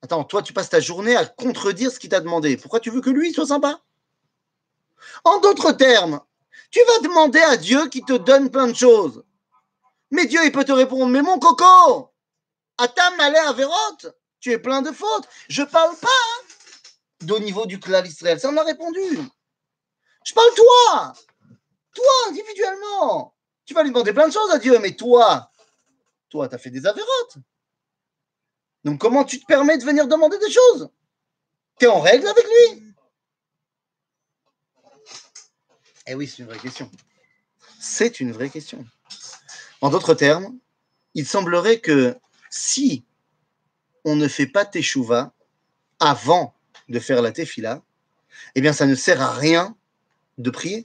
attends, 0.00 0.24
toi, 0.24 0.42
tu 0.42 0.54
passes 0.54 0.70
ta 0.70 0.80
journée 0.80 1.16
à 1.16 1.26
contredire 1.26 1.90
ce 1.90 1.98
qu'il 1.98 2.08
t'a 2.08 2.20
demandé. 2.20 2.56
Pourquoi 2.56 2.80
tu 2.80 2.90
veux 2.90 3.00
que 3.00 3.10
lui 3.10 3.32
soit 3.34 3.46
sympa? 3.46 3.82
En 5.24 5.38
d'autres 5.40 5.72
termes, 5.72 6.20
tu 6.70 6.80
vas 6.84 7.08
demander 7.08 7.40
à 7.40 7.56
Dieu 7.56 7.88
qui 7.88 8.02
te 8.02 8.14
donne 8.14 8.50
plein 8.50 8.66
de 8.66 8.74
choses. 8.74 9.22
Mais 10.10 10.26
Dieu, 10.26 10.44
il 10.44 10.52
peut 10.52 10.64
te 10.64 10.72
répondre, 10.72 11.06
mais 11.06 11.22
mon 11.22 11.38
coco, 11.38 12.12
à 12.78 12.88
ta 12.88 13.10
malheur 13.16 13.48
Avérote, 13.48 14.14
tu 14.40 14.52
es 14.52 14.58
plein 14.58 14.82
de 14.82 14.92
fautes. 14.92 15.28
Je 15.48 15.62
parle 15.62 15.96
pas 15.96 16.08
hein, 16.08 17.26
au 17.30 17.38
niveau 17.38 17.66
du 17.66 17.78
clan 17.78 18.04
Israël. 18.04 18.40
Ça, 18.40 18.50
on 18.50 18.56
a 18.56 18.64
répondu. 18.64 19.00
Je 20.24 20.34
parle 20.34 20.54
toi. 20.54 21.12
Toi, 21.94 22.04
individuellement. 22.28 23.34
Tu 23.64 23.74
vas 23.74 23.82
lui 23.82 23.90
demander 23.90 24.12
plein 24.12 24.28
de 24.28 24.32
choses 24.32 24.50
à 24.50 24.58
Dieu, 24.58 24.78
mais 24.80 24.96
toi, 24.96 25.50
toi, 26.28 26.48
tu 26.48 26.54
as 26.54 26.58
fait 26.58 26.70
des 26.70 26.86
avérotes. 26.86 27.36
Donc, 28.84 29.00
comment 29.00 29.24
tu 29.24 29.40
te 29.40 29.46
permets 29.46 29.78
de 29.78 29.84
venir 29.84 30.08
demander 30.08 30.38
des 30.38 30.50
choses? 30.50 30.90
Tu 31.78 31.86
es 31.86 31.88
en 31.88 32.00
règle 32.00 32.26
avec 32.26 32.44
lui? 32.44 32.91
Eh 36.06 36.14
oui, 36.14 36.26
c'est 36.26 36.38
une 36.38 36.48
vraie 36.48 36.58
question. 36.58 36.90
C'est 37.78 38.20
une 38.20 38.32
vraie 38.32 38.50
question. 38.50 38.84
En 39.80 39.90
d'autres 39.90 40.14
termes, 40.14 40.58
il 41.14 41.26
semblerait 41.26 41.80
que 41.80 42.16
si 42.50 43.04
on 44.04 44.16
ne 44.16 44.28
fait 44.28 44.46
pas 44.46 44.64
teshuva 44.64 45.32
avant 46.00 46.54
de 46.88 46.98
faire 46.98 47.22
la 47.22 47.32
tefila, 47.32 47.82
eh 48.54 48.60
bien, 48.60 48.72
ça 48.72 48.86
ne 48.86 48.94
sert 48.94 49.20
à 49.20 49.32
rien 49.32 49.76
de 50.38 50.50
prier. 50.50 50.84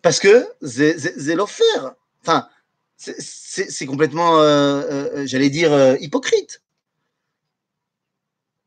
Parce 0.00 0.18
que 0.20 0.48
c'est 0.62 1.34
l'offert. 1.34 1.94
Enfin, 2.22 2.48
c'est 2.96 3.86
complètement, 3.86 4.38
euh, 4.38 4.82
euh, 4.82 5.26
j'allais 5.26 5.50
dire, 5.50 5.72
euh, 5.72 5.96
hypocrite. 6.00 6.62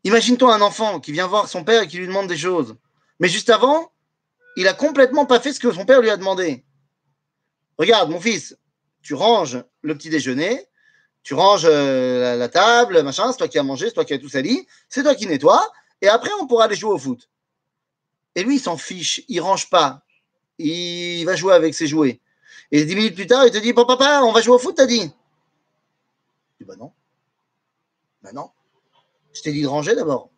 Imagine-toi 0.04 0.54
un 0.54 0.62
enfant 0.62 1.00
qui 1.00 1.12
vient 1.12 1.28
voir 1.28 1.48
son 1.48 1.64
père 1.64 1.84
et 1.84 1.88
qui 1.88 1.98
lui 1.98 2.08
demande 2.08 2.28
des 2.28 2.38
choses. 2.38 2.76
Mais 3.20 3.28
juste 3.28 3.50
avant, 3.50 3.92
il 4.56 4.68
a 4.68 4.74
complètement 4.74 5.26
pas 5.26 5.40
fait 5.40 5.54
ce 5.54 5.60
que 5.60 5.72
son 5.72 5.86
père 5.86 6.02
lui 6.02 6.10
a 6.10 6.18
demandé. 6.18 6.66
Regarde, 7.78 8.10
mon 8.10 8.20
fils, 8.20 8.58
tu 9.02 9.14
ranges 9.14 9.64
le 9.82 9.96
petit 9.96 10.10
déjeuner, 10.10 10.68
tu 11.24 11.34
ranges 11.34 11.66
euh, 11.66 12.36
la, 12.36 12.50
table, 12.50 13.02
machin, 13.04 13.32
c'est 13.32 13.38
toi 13.38 13.48
qui 13.48 13.60
as 13.60 13.64
mangé, 13.64 13.88
c'est 13.88 13.94
toi 13.94 14.06
qui 14.06 14.14
as 14.14 14.20
tout 14.20 14.30
sali, 14.30 14.68
c'est 14.90 15.04
toi 15.04 15.16
qui 15.16 15.28
nettoies, 15.28 15.72
et 16.02 16.08
après 16.08 16.32
on 16.40 16.48
pourra 16.48 16.66
aller 16.66 16.76
jouer 16.76 16.92
au 16.92 16.98
foot. 16.98 17.30
Et 18.36 18.44
lui, 18.44 18.56
il 18.56 18.60
s'en 18.60 18.78
fiche, 18.78 19.24
il 19.28 19.40
range 19.42 19.70
pas, 19.70 20.04
il 20.58 21.24
va 21.26 21.36
jouer 21.36 21.54
avec 21.54 21.74
ses 21.74 21.88
jouets. 21.88 22.22
Et 22.72 22.84
dix 22.86 22.96
minutes 22.96 23.16
plus 23.16 23.28
tard, 23.28 23.46
il 23.46 23.52
te 23.52 23.58
dit, 23.58 23.74
papa, 23.74 24.22
on 24.24 24.32
va 24.32 24.42
jouer 24.42 24.56
au 24.56 24.60
foot, 24.60 24.76
t'as 24.76 24.86
dit? 24.86 25.02
Je 25.02 25.06
dis, 26.60 26.66
bah 26.66 26.76
non. 26.78 26.92
Bah 28.22 28.32
non. 28.34 28.50
Je 29.34 29.42
t'ai 29.42 29.52
dit 29.52 29.62
de 29.62 29.68
ranger 29.68 29.96
d'abord. 29.96 30.30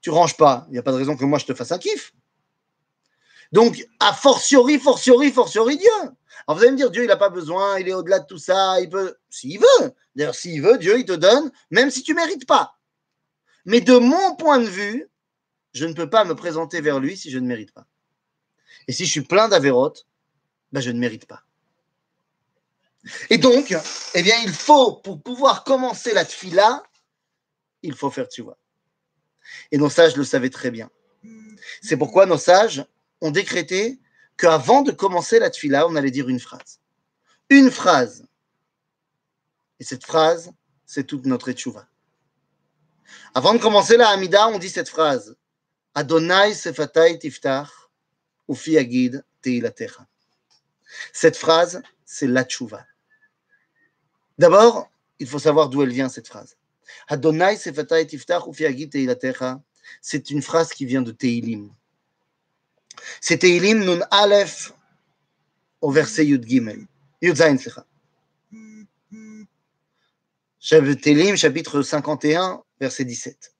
Tu 0.00 0.10
ranges 0.10 0.36
pas, 0.36 0.66
il 0.68 0.72
n'y 0.72 0.78
a 0.78 0.82
pas 0.82 0.92
de 0.92 0.98
raison 0.98 1.16
que 1.16 1.24
moi 1.24 1.38
je 1.38 1.46
te 1.46 1.54
fasse 1.54 1.72
un 1.72 1.78
kiff. 1.78 2.12
Donc, 3.52 3.86
a 4.00 4.12
fortiori, 4.12 4.78
fortiori, 4.78 5.30
fortiori 5.32 5.78
Dieu. 5.78 5.90
Alors 6.46 6.58
vous 6.58 6.62
allez 6.62 6.72
me 6.72 6.76
dire, 6.76 6.90
Dieu, 6.90 7.02
il 7.02 7.08
n'a 7.08 7.16
pas 7.16 7.30
besoin, 7.30 7.78
il 7.78 7.88
est 7.88 7.94
au-delà 7.94 8.20
de 8.20 8.26
tout 8.26 8.38
ça, 8.38 8.80
il 8.80 8.88
peut, 8.88 9.16
s'il 9.30 9.58
veut. 9.58 9.92
D'ailleurs, 10.14 10.34
s'il 10.34 10.62
veut, 10.62 10.78
Dieu, 10.78 10.98
il 10.98 11.04
te 11.04 11.12
donne, 11.12 11.50
même 11.70 11.90
si 11.90 12.02
tu 12.02 12.12
ne 12.12 12.16
mérites 12.16 12.46
pas. 12.46 12.78
Mais 13.64 13.80
de 13.80 13.96
mon 13.96 14.36
point 14.36 14.58
de 14.58 14.68
vue, 14.68 15.08
je 15.72 15.86
ne 15.86 15.92
peux 15.92 16.08
pas 16.08 16.24
me 16.24 16.34
présenter 16.34 16.80
vers 16.80 17.00
lui 17.00 17.16
si 17.16 17.30
je 17.30 17.38
ne 17.38 17.46
mérite 17.46 17.72
pas. 17.72 17.86
Et 18.88 18.92
si 18.92 19.04
je 19.06 19.10
suis 19.10 19.22
plein 19.22 19.48
d'avérotes, 19.48 20.06
ben 20.72 20.80
je 20.80 20.90
ne 20.90 20.98
mérite 20.98 21.26
pas. 21.26 21.42
Et 23.30 23.38
donc, 23.38 23.74
eh 24.14 24.22
bien, 24.22 24.36
il 24.44 24.52
faut, 24.52 24.94
pour 24.96 25.20
pouvoir 25.22 25.64
commencer 25.64 26.12
la 26.12 26.24
tfila, 26.24 26.82
il 27.82 27.94
faut 27.94 28.10
faire 28.10 28.28
tu 28.28 28.42
vois. 28.42 28.58
Et 29.70 29.78
nos 29.78 29.90
sages 29.90 30.16
le 30.16 30.24
savaient 30.24 30.50
très 30.50 30.70
bien. 30.70 30.90
C'est 31.82 31.96
pourquoi 31.96 32.26
nos 32.26 32.38
sages 32.38 32.84
ont 33.20 33.30
décrété 33.30 34.00
qu'avant 34.36 34.82
de 34.82 34.92
commencer 34.92 35.38
la 35.38 35.50
tfila, 35.50 35.86
on 35.88 35.96
allait 35.96 36.10
dire 36.10 36.28
une 36.28 36.40
phrase. 36.40 36.80
Une 37.48 37.70
phrase. 37.70 38.26
Et 39.78 39.84
cette 39.84 40.04
phrase, 40.04 40.52
c'est 40.84 41.04
toute 41.04 41.26
notre 41.26 41.52
tchouva. 41.52 41.86
Avant 43.34 43.54
de 43.54 43.58
commencer 43.58 43.96
la 43.96 44.08
Hamida, 44.08 44.48
on 44.48 44.58
dit 44.58 44.70
cette 44.70 44.88
phrase. 44.88 45.36
Adonai 45.94 46.54
sefatai 46.54 47.18
tiftach, 47.18 47.70
ufi 48.48 48.76
agid 48.76 49.24
teilatecha. 49.40 50.06
Cette 51.12 51.36
phrase, 51.36 51.82
c'est 52.04 52.26
la 52.26 52.44
tchouva. 52.44 52.84
D'abord, 54.38 54.90
il 55.18 55.26
faut 55.26 55.38
savoir 55.38 55.68
d'où 55.68 55.82
elle 55.82 55.92
vient, 55.92 56.08
cette 56.08 56.28
phrase. 56.28 56.56
Adonai 57.08 57.56
sefatai 57.56 58.06
tiftach, 58.06 58.46
ufi 58.46 58.66
agid 58.66 58.90
teilatecha. 58.90 59.62
C'est 60.00 60.30
une 60.30 60.42
phrase 60.42 60.70
qui 60.70 60.84
vient 60.84 61.02
de 61.02 61.12
Teilim. 61.12 61.70
C'est 63.20 63.38
Teilim 63.38 63.84
Nun 63.84 64.00
Aleph 64.10 64.72
au 65.80 65.90
verset 65.90 66.26
Yud 66.26 66.46
Gimel. 66.46 66.86
Yud 67.22 67.36
Zain, 67.36 67.56
Teilim, 70.96 71.36
chapitre 71.36 71.82
51, 71.82 72.62
verset 72.80 73.04
17. 73.04 73.54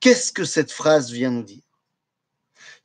Qu'est-ce 0.00 0.32
que 0.32 0.44
cette 0.44 0.70
phrase 0.70 1.10
vient 1.10 1.30
nous 1.30 1.42
dire? 1.42 1.62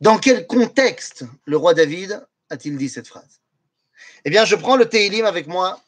Dans 0.01 0.17
quel 0.17 0.47
contexte 0.47 1.25
le 1.45 1.57
roi 1.57 1.73
David 1.73 2.25
a-t-il 2.49 2.77
dit 2.77 2.89
cette 2.89 3.07
phrase? 3.07 3.41
Eh 4.25 4.29
bien, 4.29 4.45
je 4.45 4.55
prends 4.55 4.77
le 4.77 4.87
Teilim 4.87 5.25
avec 5.25 5.47
moi 5.47 5.81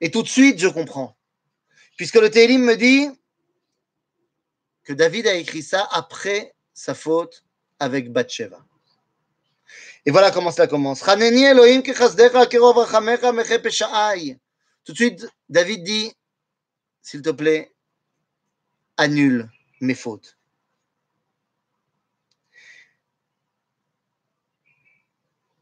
et 0.00 0.10
tout 0.10 0.22
de 0.22 0.28
suite 0.28 0.58
je 0.58 0.68
comprends. 0.68 1.16
Puisque 1.96 2.16
le 2.16 2.30
Teilim 2.30 2.62
me 2.62 2.76
dit 2.76 3.08
que 4.82 4.92
David 4.92 5.26
a 5.28 5.34
écrit 5.34 5.62
ça 5.62 5.88
après 5.92 6.54
sa 6.74 6.94
faute 6.94 7.44
avec 7.78 8.12
Bathsheba. 8.12 8.64
Et 10.06 10.10
voilà 10.10 10.30
comment 10.30 10.50
cela 10.50 10.66
commence. 10.66 11.02
Tout 14.84 14.92
de 14.92 14.96
suite, 14.96 15.26
David 15.48 15.82
dit, 15.82 16.12
s'il 17.00 17.22
te 17.22 17.30
plaît, 17.30 17.72
annule 18.96 19.50
mes 19.80 19.94
fautes. 19.94 20.36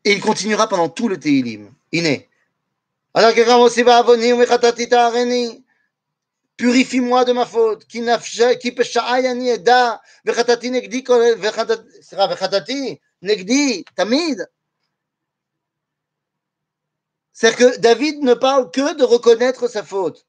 Et 0.04 0.12
il 0.12 0.20
continuera 0.20 0.68
pendant 0.68 0.88
tout 0.88 1.08
le 1.08 1.18
Teilim. 1.18 1.72
Iné. 1.92 2.28
Purifie-moi 6.62 7.24
de 7.24 7.32
ma 7.32 7.44
faute. 7.44 7.84
C'est 17.32 17.56
que 17.56 17.76
David 17.78 18.22
ne 18.22 18.34
parle 18.34 18.70
que 18.70 18.94
de 18.94 19.02
reconnaître 19.02 19.66
sa 19.66 19.82
faute. 19.82 20.24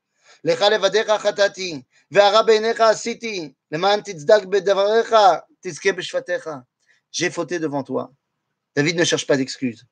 J'ai 7.12 7.30
fauté 7.30 7.60
devant 7.60 7.84
toi. 7.84 8.12
David 8.76 8.98
ne 8.98 9.04
cherche 9.04 9.28
pas 9.28 9.38
d'excuses. 9.38 9.86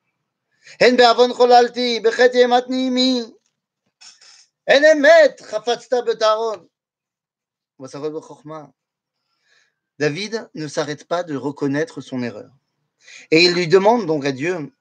David 9.98 10.50
ne 10.54 10.68
s'arrête 10.68 11.04
pas 11.04 11.24
de 11.24 11.36
reconnaître 11.36 12.00
son 12.00 12.22
erreur. 12.22 12.50
Et 13.30 13.44
il 13.44 13.54
lui 13.54 13.66
demande 13.66 14.06
donc 14.06 14.24
à 14.24 14.30
Dieu, 14.30 14.72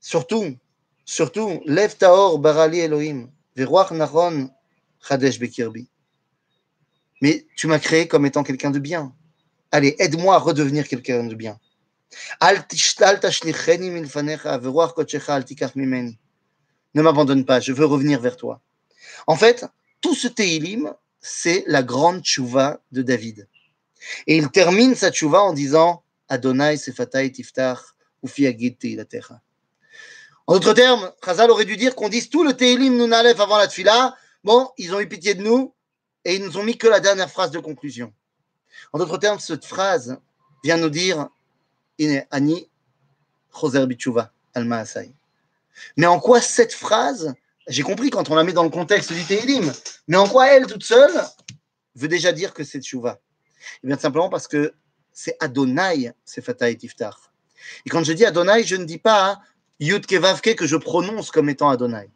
surtout, 0.00 0.56
surtout, 1.04 1.60
Lev 1.66 1.94
Taor 1.96 2.38
Barali 2.38 2.80
Elohim, 2.80 3.30
Veruach 3.54 3.90
Naron 3.90 4.50
Chadesh 5.06 5.38
Bekirbi. 5.38 5.90
Mais 7.20 7.46
tu 7.56 7.66
m'as 7.66 7.78
créé 7.78 8.08
comme 8.08 8.24
étant 8.24 8.42
quelqu'un 8.42 8.70
de 8.70 8.78
bien. 8.78 9.14
Allez, 9.70 9.94
aide-moi 9.98 10.34
à 10.36 10.38
redevenir 10.38 10.88
quelqu'un 10.88 11.24
de 11.24 11.34
bien. 11.34 11.58
Ne 16.94 17.02
m'abandonne 17.02 17.44
pas, 17.44 17.60
je 17.60 17.72
veux 17.72 17.86
revenir 17.86 18.20
vers 18.20 18.36
toi. 18.36 18.60
En 19.26 19.36
fait, 19.36 19.64
tout 20.00 20.14
ce 20.14 20.28
Teilim, 20.28 20.92
c'est 21.20 21.64
la 21.66 21.82
grande 21.82 22.22
tchouva 22.22 22.80
de 22.90 23.02
David. 23.02 23.48
Et 24.26 24.36
il 24.36 24.50
termine 24.50 24.94
sa 24.94 25.10
tchouva 25.10 25.42
en 25.42 25.52
disant 25.52 26.02
Adonai 26.28 26.76
sefatai 26.76 27.30
tiftach 27.30 27.78
ufi 28.22 28.46
agid 28.46 28.78
teilatecha. 28.78 29.40
En 30.46 30.54
d'autres 30.54 30.72
termes, 30.74 31.12
Chazal 31.24 31.50
aurait 31.50 31.64
dû 31.64 31.76
dire 31.76 31.94
qu'on 31.94 32.08
dise 32.08 32.28
tout 32.28 32.42
le 32.42 32.54
Teilim 32.54 32.96
Nunalef 32.96 33.38
avant 33.38 33.58
la 33.58 33.68
tfila. 33.68 34.16
Bon, 34.42 34.70
ils 34.76 34.92
ont 34.94 35.00
eu 35.00 35.08
pitié 35.08 35.34
de 35.34 35.42
nous 35.42 35.72
et 36.24 36.34
ils 36.34 36.44
nous 36.44 36.56
ont 36.56 36.64
mis 36.64 36.76
que 36.76 36.88
la 36.88 37.00
dernière 37.00 37.30
phrase 37.30 37.52
de 37.52 37.60
conclusion. 37.60 38.12
En 38.92 38.98
d'autres 38.98 39.18
termes, 39.18 39.38
cette 39.38 39.64
phrase 39.64 40.18
vient 40.64 40.76
nous 40.76 40.90
dire 40.90 41.28
ani 42.30 42.68
choser 43.52 43.86
bichuva 43.86 44.32
al 44.54 44.64
maasai. 44.64 45.14
Mais 45.96 46.06
en 46.06 46.20
quoi 46.20 46.40
cette 46.40 46.72
phrase, 46.72 47.34
j'ai 47.68 47.82
compris 47.82 48.10
quand 48.10 48.30
on 48.30 48.34
la 48.34 48.44
met 48.44 48.52
dans 48.52 48.64
le 48.64 48.70
contexte 48.70 49.12
du 49.12 49.24
Teilim, 49.24 49.72
mais 50.08 50.16
en 50.16 50.28
quoi 50.28 50.48
elle 50.48 50.66
toute 50.66 50.84
seule 50.84 51.22
veut 51.94 52.08
déjà 52.08 52.32
dire 52.32 52.54
que 52.54 52.64
c'est 52.64 52.80
tchouva 52.80 53.20
Eh 53.82 53.86
bien, 53.86 53.98
simplement 53.98 54.28
parce 54.28 54.48
que 54.48 54.74
c'est 55.12 55.36
Adonai, 55.40 56.12
c'est 56.24 56.42
Fatah 56.44 56.74
Tiftar. 56.74 57.32
Et 57.86 57.90
quand 57.90 58.02
je 58.02 58.12
dis 58.12 58.24
Adonai, 58.24 58.64
je 58.64 58.76
ne 58.76 58.84
dis 58.84 58.98
pas 58.98 59.40
Yud 59.78 60.06
Kevavke 60.06 60.54
que 60.54 60.66
je 60.66 60.76
prononce 60.76 61.30
comme 61.30 61.48
étant 61.48 61.68
Adonai. 61.68 62.08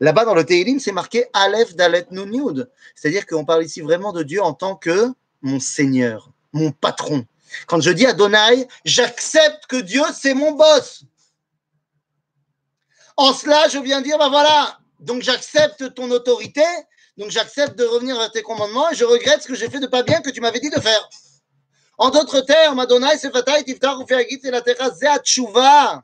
Là-bas, 0.00 0.24
dans 0.24 0.34
le 0.34 0.44
Teilim, 0.44 0.80
c'est 0.80 0.92
marqué 0.92 1.26
Aleph 1.32 1.74
Dalet 1.74 2.06
Nun 2.10 2.32
Yud. 2.32 2.70
C'est-à-dire 2.94 3.26
qu'on 3.26 3.44
parle 3.44 3.64
ici 3.64 3.80
vraiment 3.80 4.12
de 4.12 4.22
Dieu 4.22 4.42
en 4.42 4.54
tant 4.54 4.74
que 4.74 5.08
mon 5.42 5.60
Seigneur, 5.60 6.30
mon 6.52 6.72
patron. 6.72 7.26
Quand 7.66 7.80
je 7.80 7.90
dis 7.90 8.06
Adonai, 8.06 8.66
j'accepte 8.84 9.66
que 9.66 9.80
Dieu, 9.80 10.02
c'est 10.14 10.34
mon 10.34 10.52
boss. 10.52 11.04
En 13.20 13.34
cela, 13.34 13.68
je 13.68 13.78
viens 13.78 14.00
dire, 14.00 14.16
ben 14.16 14.30
voilà, 14.30 14.78
donc 14.98 15.20
j'accepte 15.20 15.92
ton 15.92 16.10
autorité, 16.10 16.64
donc 17.18 17.30
j'accepte 17.30 17.76
de 17.78 17.84
revenir 17.84 18.16
vers 18.16 18.32
tes 18.32 18.40
commandements 18.40 18.88
et 18.88 18.94
je 18.94 19.04
regrette 19.04 19.42
ce 19.42 19.46
que 19.46 19.54
j'ai 19.54 19.68
fait 19.68 19.78
de 19.78 19.86
pas 19.86 20.02
bien 20.02 20.22
que 20.22 20.30
tu 20.30 20.40
m'avais 20.40 20.58
dit 20.58 20.70
de 20.70 20.80
faire. 20.80 21.06
En 21.98 22.08
d'autres 22.08 22.40
termes, 22.40 22.78
Adonai, 22.78 23.18
c'est 23.18 23.30
Fatah, 23.30 23.62
Tiftar, 23.62 24.00
Ufeagit, 24.00 24.40
c'est 24.42 24.50
la 24.50 24.62
terra, 24.62 24.88
Zeatshuva. 24.88 26.02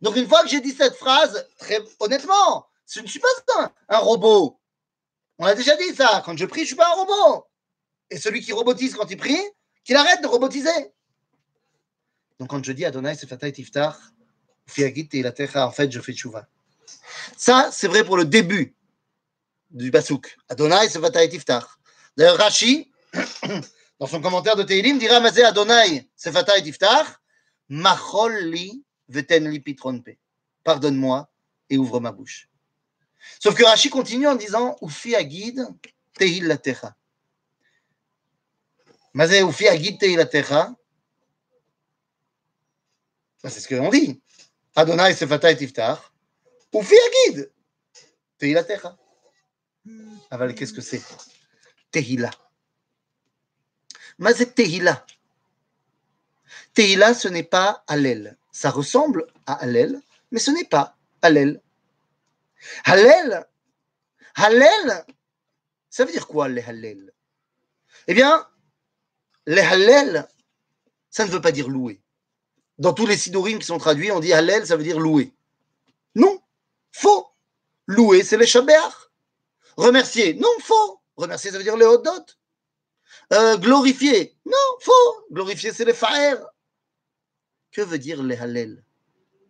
Donc 0.00 0.16
une 0.16 0.26
fois 0.26 0.40
que 0.44 0.48
j'ai 0.48 0.62
dit 0.62 0.72
cette 0.72 0.96
phrase, 0.96 1.46
très 1.58 1.78
honnêtement, 2.00 2.66
je 2.90 3.00
ne 3.00 3.06
suis 3.06 3.20
pas 3.20 3.70
un, 3.90 3.98
robot. 3.98 4.58
On 5.38 5.44
a 5.44 5.54
déjà 5.54 5.76
dit 5.76 5.94
ça. 5.94 6.22
Quand 6.24 6.38
je 6.38 6.46
prie, 6.46 6.60
je 6.60 6.64
ne 6.64 6.68
suis 6.68 6.76
pas 6.76 6.88
un 6.88 7.04
robot. 7.04 7.44
Et 8.08 8.16
celui 8.16 8.40
qui 8.40 8.54
robotise 8.54 8.94
quand 8.94 9.10
il 9.10 9.18
prie, 9.18 9.42
qu'il 9.84 9.96
arrête 9.96 10.22
de 10.22 10.26
robotiser. 10.26 10.94
Donc 12.40 12.48
quand 12.48 12.64
je 12.64 12.72
dis 12.72 12.86
Adonai, 12.86 13.14
c'est 13.14 13.26
Fatah, 13.26 13.52
Tiftar, 13.52 14.00
en 15.56 15.70
fait, 15.70 15.92
je 15.92 16.00
fais 16.00 16.12
tchouva. 16.12 16.46
Ça, 17.36 17.70
c'est 17.72 17.88
vrai 17.88 18.04
pour 18.04 18.16
le 18.16 18.24
début 18.24 18.74
du 19.70 19.90
Basouk. 19.90 20.36
Adonai, 20.48 20.88
c'est 20.88 21.00
Fatah, 21.00 21.26
Tiftar. 21.26 21.78
D'ailleurs, 22.16 22.38
Rashi, 22.38 22.90
dans 24.00 24.06
son 24.06 24.20
commentaire 24.20 24.56
de 24.56 24.62
Teilim, 24.62 24.98
dira 24.98 25.20
Mazé 25.20 25.44
Adonai, 25.44 26.08
c'est 26.16 26.32
Fatah, 26.32 26.60
Tiftar, 26.60 27.20
Machol 27.68 28.50
li 28.50 28.84
veten 29.08 29.48
li 29.50 29.60
pitron 29.60 30.02
pe. 30.02 30.18
Pardonne-moi 30.64 31.30
et 31.70 31.78
ouvre 31.78 32.00
ma 32.00 32.12
bouche. 32.12 32.48
Sauf 33.40 33.54
que 33.54 33.64
Rashi 33.64 33.90
continue 33.90 34.28
en 34.28 34.34
disant 34.34 34.76
Ufi 34.82 35.14
agid 35.14 35.66
tehil 36.14 36.46
la 36.46 36.58
techa. 36.58 36.94
Mazé 39.14 39.42
Ufi 39.42 39.66
agid 39.66 39.98
tehil 39.98 40.16
la 40.16 40.26
techa. 40.26 40.74
C'est 43.42 43.60
ce 43.60 43.68
qu'on 43.68 43.90
dit. 43.90 44.22
Adonai 44.76 45.14
c'est 45.14 45.26
Fatah 45.26 45.52
et 45.52 45.56
Tiftar. 45.56 46.12
Ufi 46.72 46.94
agid 46.94 47.50
tehil 48.38 48.54
la 48.54 48.64
techa. 48.64 48.96
Aval, 50.30 50.54
qu'est-ce 50.54 50.72
que 50.72 50.80
c'est 50.80 51.02
Tehila. 51.90 52.30
Mazé 54.18 54.46
Tehila. 54.46 55.06
Tehila, 56.72 57.14
ce 57.14 57.28
n'est 57.28 57.44
pas 57.44 57.84
Hallel. 57.86 58.36
Ça 58.50 58.70
ressemble 58.70 59.26
à 59.46 59.54
Hallel, 59.54 60.00
mais 60.32 60.40
ce 60.40 60.50
n'est 60.50 60.64
pas 60.64 60.96
Hallel. 61.22 61.60
Hallel, 62.84 63.46
Hallel, 64.34 65.04
ça 65.90 66.04
veut 66.04 66.12
dire 66.12 66.26
quoi 66.26 66.48
les 66.48 66.62
Hallel 66.62 67.12
Eh 68.08 68.14
bien, 68.14 68.48
Hallel, 69.46 70.26
ça 71.10 71.26
ne 71.26 71.30
veut 71.30 71.40
pas 71.40 71.52
dire 71.52 71.68
louer. 71.68 72.00
Dans 72.78 72.92
tous 72.92 73.06
les 73.06 73.16
sidorim 73.16 73.58
qui 73.58 73.66
sont 73.66 73.78
traduits, 73.78 74.10
on 74.10 74.20
dit 74.20 74.32
Hallel, 74.32 74.66
ça 74.66 74.76
veut 74.76 74.82
dire 74.82 74.98
louer. 74.98 75.32
Non, 76.14 76.40
faux. 76.92 77.26
Louer, 77.86 78.24
c'est 78.24 78.36
les 78.36 78.46
Shabbat. 78.46 78.92
Remercier, 79.76 80.34
non, 80.34 80.48
faux. 80.60 81.00
Remercier, 81.16 81.50
ça 81.50 81.58
veut 81.58 81.64
dire 81.64 81.76
les 81.76 81.86
Hodot. 81.86 82.24
Euh, 83.32 83.56
glorifier, 83.58 84.36
non, 84.44 84.78
faux. 84.80 85.26
Glorifier, 85.30 85.72
c'est 85.72 85.84
les 85.84 85.94
Fa'er. 85.94 86.36
Que 87.72 87.82
veut 87.82 87.98
dire 87.98 88.22
les 88.22 88.36
Hallel 88.36 88.84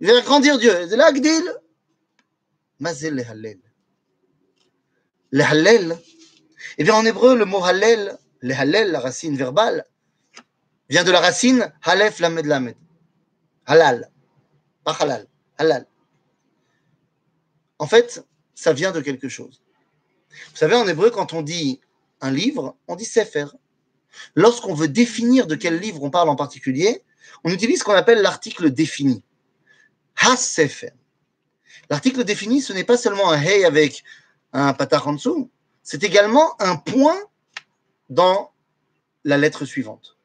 Il 0.01 0.09
veut 0.09 0.17
agrandir 0.17 0.59
Dieu. 0.59 0.73
C'est 0.89 0.97
l'Agdil. 0.97 1.45
Mazé 2.81 3.11
les 3.11 3.25
Hallel. 3.25 3.61
Les 5.33 5.45
Hallel, 5.45 5.99
eh 6.79 6.85
bien 6.85 6.95
en 6.95 7.05
hébreu, 7.05 7.37
le 7.37 7.45
mot 7.45 7.65
Hallel, 7.65 8.17
les 8.43 8.55
Hallel, 8.55 8.93
la 8.93 9.01
racine 9.01 9.37
verbale, 9.37 9.85
vient 10.89 11.05
de 11.05 11.11
la 11.11 11.21
racine 11.21 11.73
Halef 11.83 12.21
Lamed 12.21 12.47
Lamed. 12.47 12.77
Halal. 13.67 14.11
Pas 14.85 14.97
halal. 15.01 15.27
Halal. 15.59 15.87
En 17.79 17.87
fait, 17.87 18.25
ça 18.55 18.73
vient 18.73 18.93
de 18.93 19.01
quelque 19.01 19.29
chose. 19.29 19.63
Vous 20.51 20.57
savez, 20.57 20.75
en 20.75 20.87
hébreu, 20.87 21.11
quand 21.11 21.33
on 21.33 21.43
dit 21.43 21.81
un 22.21 22.31
livre, 22.31 22.77
on 22.89 22.97
dit 22.97 23.05
Sefer. 23.05 23.47
Lorsqu'on 24.35 24.75
veut 24.75 24.89
définir 24.89 25.47
de 25.47 25.55
quel 25.55 25.79
livre 25.79 26.03
on 26.03 26.11
parle 26.11 26.29
en 26.29 26.37
particulier, 26.37 27.03
on 27.43 27.51
utilise 27.51 27.81
ce 27.81 27.85
qu'on 27.85 27.93
appelle 27.93 28.23
l'article 28.23 28.71
défini. 28.71 29.23
Ha-sefer. 30.17 30.93
L'article 31.91 32.25
défini, 32.25 32.63
ce 32.63 32.73
n'est 32.73 32.85
pas 32.85 32.97
seulement 32.97 33.31
un 33.31 33.41
hey 33.41 33.65
avec 33.65 34.05
un 34.53 34.73
patach 34.73 35.07
en 35.07 35.17
c'est 35.83 36.03
également 36.03 36.61
un 36.63 36.77
point 36.77 37.19
dans 38.09 38.53
la 39.25 39.37
lettre 39.37 39.65
suivante. 39.65 40.17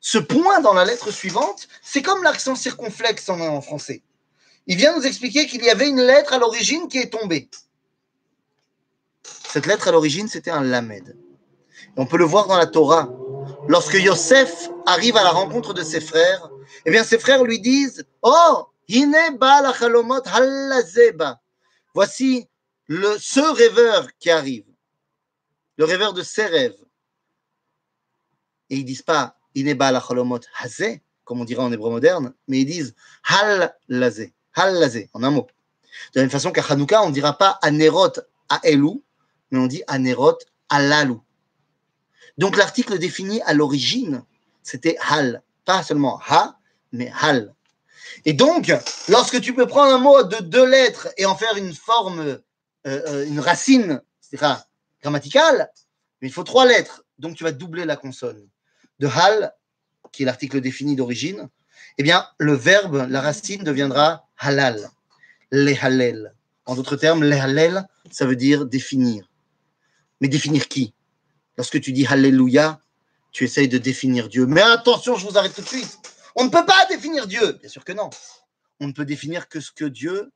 Ce 0.00 0.18
point 0.18 0.60
dans 0.60 0.74
la 0.74 0.84
lettre 0.84 1.10
suivante, 1.10 1.68
c'est 1.82 2.02
comme 2.02 2.22
l'accent 2.22 2.54
circonflexe 2.54 3.28
en, 3.28 3.60
français. 3.60 4.02
Il 4.66 4.76
vient 4.76 4.96
nous 4.96 5.06
expliquer 5.06 5.46
qu'il 5.46 5.64
y 5.64 5.70
avait 5.70 5.88
une 5.88 6.00
lettre 6.00 6.32
à 6.34 6.38
l'origine 6.38 6.88
qui 6.88 6.98
est 6.98 7.10
tombée. 7.10 7.48
Cette 9.22 9.66
lettre 9.66 9.88
à 9.88 9.92
l'origine, 9.92 10.28
c'était 10.28 10.50
un 10.50 10.62
lamed. 10.62 11.16
On 11.96 12.06
peut 12.06 12.18
le 12.18 12.24
voir 12.24 12.46
dans 12.46 12.56
la 12.56 12.66
Torah. 12.66 13.08
Lorsque 13.66 13.94
Yosef 13.94 14.68
arrive 14.86 15.16
à 15.16 15.24
la 15.24 15.30
rencontre 15.30 15.74
de 15.74 15.82
ses 15.82 16.00
frères, 16.00 16.48
eh 16.84 16.90
bien 16.90 17.02
ses 17.02 17.18
frères 17.18 17.42
lui 17.42 17.60
disent 17.60 18.06
Oh, 18.22 18.68
hine 18.88 19.16
halazeba. 20.26 21.40
Voici 21.94 22.46
le, 22.86 23.16
ce 23.18 23.40
rêveur 23.40 24.06
qui 24.18 24.30
arrive, 24.30 24.66
le 25.76 25.84
rêveur 25.84 26.12
de 26.12 26.22
ses 26.22 26.46
rêves. 26.46 26.78
Et 28.70 28.76
ils 28.76 28.84
disent 28.84 29.02
pas 29.02 29.37
hine 29.54 29.74
ba 29.74 29.92
la 29.92 30.00
chalomot 30.00 30.40
hazé, 30.60 31.02
comme 31.24 31.40
on 31.40 31.44
dirait 31.44 31.62
en 31.62 31.72
hébreu 31.72 31.90
moderne, 31.90 32.34
mais 32.46 32.60
ils 32.60 32.66
disent 32.66 32.94
hal 33.28 33.74
lazé, 33.88 34.34
hal 34.54 34.74
lazé, 34.74 35.10
en 35.12 35.22
un 35.22 35.30
mot. 35.30 35.46
De 36.14 36.20
la 36.20 36.22
même 36.22 36.30
façon 36.30 36.52
qu'à 36.52 36.62
Hanouka, 36.68 37.02
on 37.02 37.08
ne 37.08 37.14
dira 37.14 37.36
pas 37.36 37.58
anerot 37.62 38.12
à 38.48 38.60
Elou, 38.64 39.02
mais 39.50 39.58
on 39.58 39.66
dit 39.66 39.82
anerot 39.86 40.38
à 40.68 40.80
lalou. 40.80 41.22
Donc 42.36 42.56
l'article 42.56 42.98
défini 42.98 43.42
à 43.42 43.52
l'origine, 43.52 44.22
c'était 44.62 44.96
hal, 45.08 45.42
pas 45.64 45.82
seulement 45.82 46.20
ha, 46.28 46.58
mais 46.92 47.12
hal. 47.20 47.54
Et 48.24 48.32
donc, 48.32 48.72
lorsque 49.08 49.40
tu 49.40 49.54
peux 49.54 49.66
prendre 49.66 49.94
un 49.94 49.98
mot 49.98 50.22
de 50.22 50.36
deux 50.42 50.66
lettres 50.66 51.08
et 51.16 51.26
en 51.26 51.36
faire 51.36 51.56
une 51.56 51.74
forme, 51.74 52.20
euh, 52.20 52.38
euh, 52.86 53.26
une 53.26 53.40
racine, 53.40 54.02
c'est-à-dire 54.20 54.64
grammaticale, 55.02 55.70
il 56.22 56.32
faut 56.32 56.44
trois 56.44 56.66
lettres, 56.66 57.04
donc 57.18 57.36
tu 57.36 57.44
vas 57.44 57.52
doubler 57.52 57.84
la 57.84 57.96
consonne. 57.96 58.48
De 58.98 59.06
hal, 59.06 59.52
qui 60.12 60.22
est 60.22 60.26
l'article 60.26 60.60
défini 60.60 60.96
d'origine, 60.96 61.48
eh 61.98 62.02
bien, 62.02 62.26
le 62.38 62.54
verbe, 62.54 63.06
la 63.08 63.20
racine 63.20 63.64
deviendra 63.64 64.28
halal, 64.38 64.90
lehalel. 65.50 66.34
En 66.64 66.74
d'autres 66.76 66.96
termes, 66.96 67.24
lehalel, 67.24 67.86
ça 68.10 68.26
veut 68.26 68.36
dire 68.36 68.66
définir. 68.66 69.30
Mais 70.20 70.28
définir 70.28 70.68
qui? 70.68 70.94
Lorsque 71.56 71.80
tu 71.80 71.92
dis 71.92 72.06
Alléluia, 72.06 72.80
tu 73.32 73.44
essayes 73.44 73.68
de 73.68 73.78
définir 73.78 74.28
Dieu. 74.28 74.46
Mais 74.46 74.62
attention, 74.62 75.16
je 75.16 75.26
vous 75.26 75.36
arrête 75.38 75.54
tout 75.54 75.62
de 75.62 75.68
suite. 75.68 75.98
On 76.36 76.44
ne 76.44 76.50
peut 76.50 76.64
pas 76.64 76.86
définir 76.88 77.26
Dieu. 77.26 77.52
Bien 77.60 77.68
sûr 77.68 77.84
que 77.84 77.92
non. 77.92 78.10
on 78.80 78.86
ne 78.86 78.92
peut 78.92 79.04
définir 79.04 79.48
que 79.48 79.60
ce 79.60 79.72
que 79.72 79.84
Dieu 79.84 80.30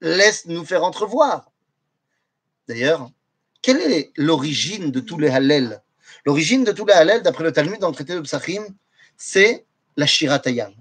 laisse 0.00 0.46
nous 0.46 0.64
faire 0.64 0.84
entrevoir. 0.84 1.50
D'ailleurs, 2.68 3.10
quelle 3.60 3.80
est 3.80 4.12
l'origine 4.16 4.90
de 4.90 5.00
tous 5.00 5.18
les 5.18 5.28
Hallel 5.28 5.82
L'origine 6.24 6.64
de 6.64 6.72
tous 6.72 6.86
les 6.86 6.92
Hallel, 6.92 7.22
d'après 7.22 7.44
le 7.44 7.52
Talmud 7.52 7.78
dans 7.80 7.88
le 7.88 7.94
traité 7.94 8.14
de 8.14 8.20
Psachim, 8.20 8.64
c'est 9.16 9.66
la 9.96 10.06
Shiratayam. 10.06 10.74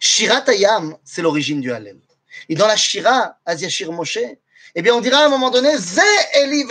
Shiratayam, 0.00 0.96
c'est 1.04 1.22
l'origine 1.22 1.60
du 1.60 1.72
Hallel. 1.72 2.00
Et 2.48 2.54
dans 2.54 2.66
la 2.66 2.76
Shira, 2.76 3.38
Aziashir 3.44 3.92
Moshe, 3.92 4.18
eh 4.74 4.82
bien, 4.82 4.94
on 4.94 5.00
dira 5.00 5.18
à 5.18 5.26
un 5.26 5.28
moment 5.28 5.50
donné, 5.50 5.76
Ze 5.76 6.00
Eli 6.34 6.64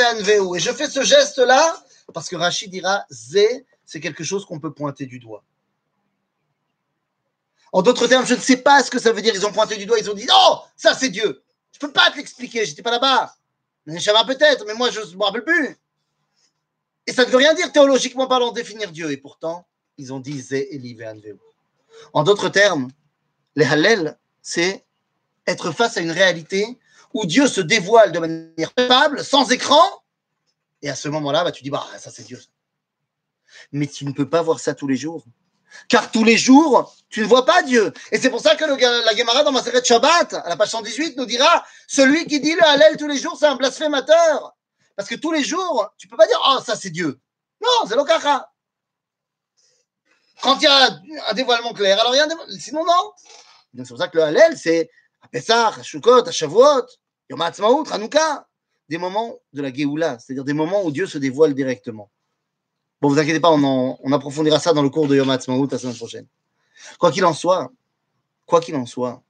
Et 0.56 0.60
je 0.60 0.72
fais 0.72 0.90
ce 0.90 1.04
geste-là 1.04 1.84
parce 2.14 2.28
que 2.28 2.36
Rachid 2.36 2.72
dira, 2.72 3.06
Ze, 3.10 3.64
c'est 3.86 4.00
quelque 4.00 4.24
chose 4.24 4.46
qu'on 4.46 4.60
peut 4.60 4.74
pointer 4.74 5.06
du 5.06 5.20
doigt. 5.20 5.44
En 7.72 7.82
d'autres 7.82 8.08
termes, 8.08 8.26
je 8.26 8.36
ne 8.36 8.40
sais 8.40 8.58
pas 8.58 8.84
ce 8.84 8.92
que 8.92 9.00
ça 9.00 9.14
veut 9.14 9.22
dire. 9.22 9.34
Ils 9.34 9.46
ont 9.46 9.54
pointé 9.54 9.78
du 9.78 9.86
doigt, 9.86 9.98
ils 9.98 10.10
ont 10.10 10.14
dit, 10.14 10.28
oh, 10.34 10.58
ça 10.76 10.94
c'est 10.94 11.10
Dieu. 11.10 11.44
Je 11.72 11.78
ne 11.78 11.88
peux 11.88 11.94
pas 11.94 12.12
te 12.12 12.18
l'expliquer, 12.18 12.66
j'étais 12.66 12.82
pas 12.82 12.92
là-bas. 12.92 13.34
Neshama 13.86 14.26
peut-être, 14.26 14.66
mais 14.66 14.74
moi 14.74 14.92
je 14.92 15.00
ne 15.00 15.16
me 15.16 15.24
rappelle 15.24 15.44
plus. 15.44 15.78
Et 17.08 17.14
ça 17.14 17.26
ne 17.26 17.30
veut 17.30 17.38
rien 17.38 17.54
dire 17.54 17.72
théologiquement 17.72 18.28
parlant, 18.28 18.52
définir 18.52 18.92
Dieu. 18.92 19.12
Et 19.12 19.18
pourtant, 19.18 19.68
ils 19.98 20.14
ont 20.14 20.20
dit 20.20 20.40
Zé 20.40 20.70
En 22.14 22.24
d'autres 22.24 22.50
termes, 22.50 22.90
les 23.56 23.66
Hallel, 23.66 24.18
c'est 24.42 24.86
être 25.48 25.72
face 25.72 25.98
à 25.98 26.02
une 26.02 26.12
réalité 26.12 26.78
où 27.14 27.26
Dieu 27.26 27.48
se 27.48 27.62
dévoile 27.62 28.12
de 28.12 28.20
manière 28.20 28.74
palpable, 28.74 29.24
sans 29.24 29.52
écran. 29.52 29.84
Et 30.82 30.90
à 30.90 30.96
ce 30.96 31.10
moment-là, 31.10 31.44
bah, 31.44 31.52
tu 31.52 31.64
dis, 31.64 31.70
bah, 31.70 31.86
ça 31.98 32.10
c'est 32.12 32.24
Dieu. 32.24 32.40
Mais 33.72 33.88
tu 33.88 34.06
ne 34.06 34.12
peux 34.12 34.30
pas 34.30 34.42
voir 34.42 34.60
ça 34.60 34.74
tous 34.74 34.88
les 34.88 34.96
jours. 34.96 35.24
Car 35.88 36.12
tous 36.12 36.24
les 36.24 36.38
jours, 36.38 36.94
tu 37.10 37.22
ne 37.22 37.26
vois 37.26 37.46
pas 37.46 37.64
Dieu. 37.64 37.94
Et 38.12 38.18
c'est 38.18 38.30
pour 38.30 38.42
ça 38.42 38.56
que 38.56 38.66
le, 38.66 38.76
la 39.06 39.16
Gemara 39.16 39.44
dans 39.44 39.52
Maseret 39.52 39.84
Shabbat, 39.84 40.34
à 40.34 40.50
la 40.50 40.58
page 40.58 40.70
118, 40.70 41.18
nous 41.18 41.26
dira 41.26 41.66
celui 41.88 42.26
qui 42.26 42.40
dit 42.40 42.54
le 42.54 42.64
Hallel 42.64 42.98
tous 42.98 43.08
les 43.08 43.18
jours, 43.18 43.38
c'est 43.40 43.46
un 43.46 43.56
blasphémateur. 43.56 44.56
Parce 44.96 45.10
que 45.10 45.16
tous 45.16 45.32
les 45.32 45.44
jours, 45.44 45.90
tu 45.98 46.08
ne 46.08 46.12
peux 46.12 46.18
pas 46.18 46.28
dire 46.28 46.40
oh, 46.48 46.60
ça 46.64 46.76
c'est 46.76 46.90
Dieu. 46.90 47.20
Non, 47.62 47.88
c'est 47.88 47.96
l'Okara. 47.96 48.52
Quand 50.42 50.58
il 50.58 50.64
y 50.64 50.68
a 50.68 51.00
un 51.30 51.34
dévoilement 51.34 51.74
clair, 51.74 52.00
alors 52.00 52.14
il 52.16 52.18
y 52.18 52.20
a 52.20 52.24
un 52.24 52.28
dévoilement. 52.28 52.54
Sinon, 52.60 52.86
non. 52.86 53.12
C'est 53.78 53.88
pour 53.88 53.98
ça 53.98 54.08
que 54.08 54.18
le 54.18 54.24
Hallel, 54.24 54.58
c'est 54.58 54.90
à 55.22 55.28
Pessah, 55.28 55.70
à 55.70 55.84
Shukot, 55.84 56.28
à 56.28 56.32
Shavuot, 56.32 56.86
Yom 57.30 57.42
HaTzmaut, 57.42 57.86
Hanouka, 57.92 58.48
des 58.90 58.98
moments 58.98 59.38
de 59.54 59.62
la 59.62 59.72
Géoula, 59.72 60.18
c'est-à-dire 60.20 60.44
des 60.44 60.54
moments 60.54 60.84
où 60.84 60.92
Dieu 60.92 61.06
se 61.06 61.18
dévoile 61.18 61.54
directement. 61.54 62.12
Bon, 63.00 63.10
vous 63.10 63.20
inquiétez 63.20 63.40
pas, 63.40 63.52
on, 63.52 64.12
approfondira 64.12 64.60
ça 64.60 64.74
dans 64.74 64.84
le 64.84 64.90
cours 64.90 65.08
de 65.08 65.16
Yom 65.16 65.30
Ha'atzmaut 65.30 65.68
la 65.72 65.78
semaine 65.78 65.96
prochaine. 65.96 66.28
Quoi 67.00 67.12
qu'il 67.12 67.24
en 67.26 67.34
soit, 67.34 67.72
quoi 68.46 68.60
qu'il 68.60 68.76
en 68.76 68.86
soit, 68.86 69.24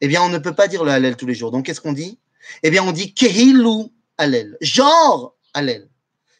eh 0.00 0.08
bien, 0.08 0.22
on 0.22 0.28
ne 0.28 0.38
peut 0.38 0.54
pas 0.54 0.68
dire 0.68 0.84
le 0.84 0.90
Hallel 0.90 1.16
tous 1.16 1.26
les 1.26 1.34
jours. 1.34 1.50
Donc, 1.50 1.66
qu'est-ce 1.66 1.80
qu'on 1.80 1.92
dit? 1.92 2.18
Eh 2.62 2.70
bien, 2.70 2.82
on 2.82 2.92
dit 2.92 3.14
Kehilu 3.14 3.90
Hallel, 4.18 4.56
genre 4.60 5.36
Hallel. 5.52 5.88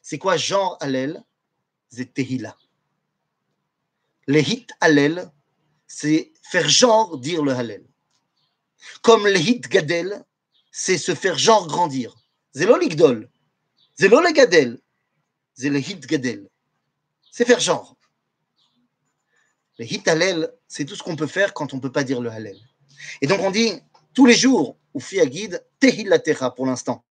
C'est 0.02 0.18
quoi 0.18 0.36
genre 0.36 0.76
Hallel? 0.80 1.22
C'est 1.88 2.12
Tehila. 2.12 2.56
Les 4.26 4.42
hit 4.42 4.70
Hallel, 4.80 5.30
c'est 5.86 6.32
faire 6.42 6.68
genre 6.68 7.18
dire 7.18 7.42
le 7.42 7.52
Hallel. 7.52 7.84
Comme 9.02 9.26
les 9.26 9.40
hit 9.40 9.68
Gadel, 9.68 10.24
c'est 10.70 10.98
se 10.98 11.14
faire 11.14 11.38
genre 11.38 11.68
grandir. 11.68 12.16
C'est 12.52 12.66
gadel. 16.06 16.48
C'est 17.30 17.44
faire 17.44 17.60
genre. 17.60 17.96
Le 19.78 19.84
hit 19.84 20.06
halel, 20.08 20.52
c'est 20.68 20.84
tout 20.84 20.96
ce 20.96 21.02
qu'on 21.02 21.16
peut 21.16 21.26
faire 21.26 21.54
quand 21.54 21.72
on 21.72 21.76
ne 21.76 21.82
peut 21.82 21.92
pas 21.92 22.04
dire 22.04 22.20
le 22.20 22.30
halel. 22.30 22.58
Et 23.20 23.26
donc 23.26 23.40
on 23.40 23.50
dit 23.52 23.72
tous 24.14 24.26
les 24.26 24.34
jours, 24.34 24.76
ou 24.94 25.00
à 25.20 25.26
guide, 25.26 25.64
tehil 25.80 26.04
la 26.04 26.18
terra 26.18 26.54
pour 26.54 26.66
l'instant. 26.66 27.04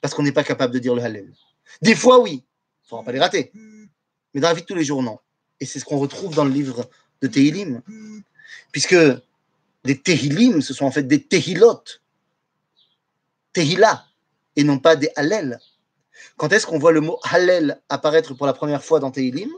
Parce 0.00 0.14
qu'on 0.14 0.22
n'est 0.22 0.32
pas 0.32 0.44
capable 0.44 0.72
de 0.72 0.78
dire 0.78 0.94
le 0.94 1.02
halel. 1.02 1.32
Des 1.82 1.94
fois, 1.94 2.20
oui, 2.20 2.32
il 2.32 2.36
ne 2.36 2.88
faudra 2.88 3.04
pas 3.04 3.12
les 3.12 3.20
rater. 3.20 3.52
Mais 4.34 4.40
dans 4.40 4.48
la 4.48 4.54
vie 4.54 4.62
de 4.62 4.66
tous 4.66 4.74
les 4.74 4.84
jours, 4.84 5.02
non. 5.02 5.18
Et 5.60 5.66
c'est 5.66 5.78
ce 5.78 5.84
qu'on 5.84 5.98
retrouve 5.98 6.34
dans 6.34 6.44
le 6.44 6.50
livre 6.50 6.88
de 7.20 7.26
Tehilim. 7.26 7.82
Puisque 8.72 8.96
les 9.84 9.98
Tehilim, 9.98 10.62
ce 10.62 10.72
sont 10.72 10.86
en 10.86 10.90
fait 10.90 11.02
des 11.02 11.22
Tehilot. 11.22 11.82
Tehila, 13.52 14.06
et 14.56 14.64
non 14.64 14.78
pas 14.78 14.96
des 14.96 15.10
Hallel. 15.16 15.58
Quand 16.36 16.52
est-ce 16.52 16.66
qu'on 16.66 16.78
voit 16.78 16.92
le 16.92 17.00
mot 17.00 17.18
Hallel 17.24 17.80
apparaître 17.88 18.34
pour 18.34 18.46
la 18.46 18.52
première 18.52 18.84
fois 18.84 19.00
dans 19.00 19.10
Teilim 19.10 19.50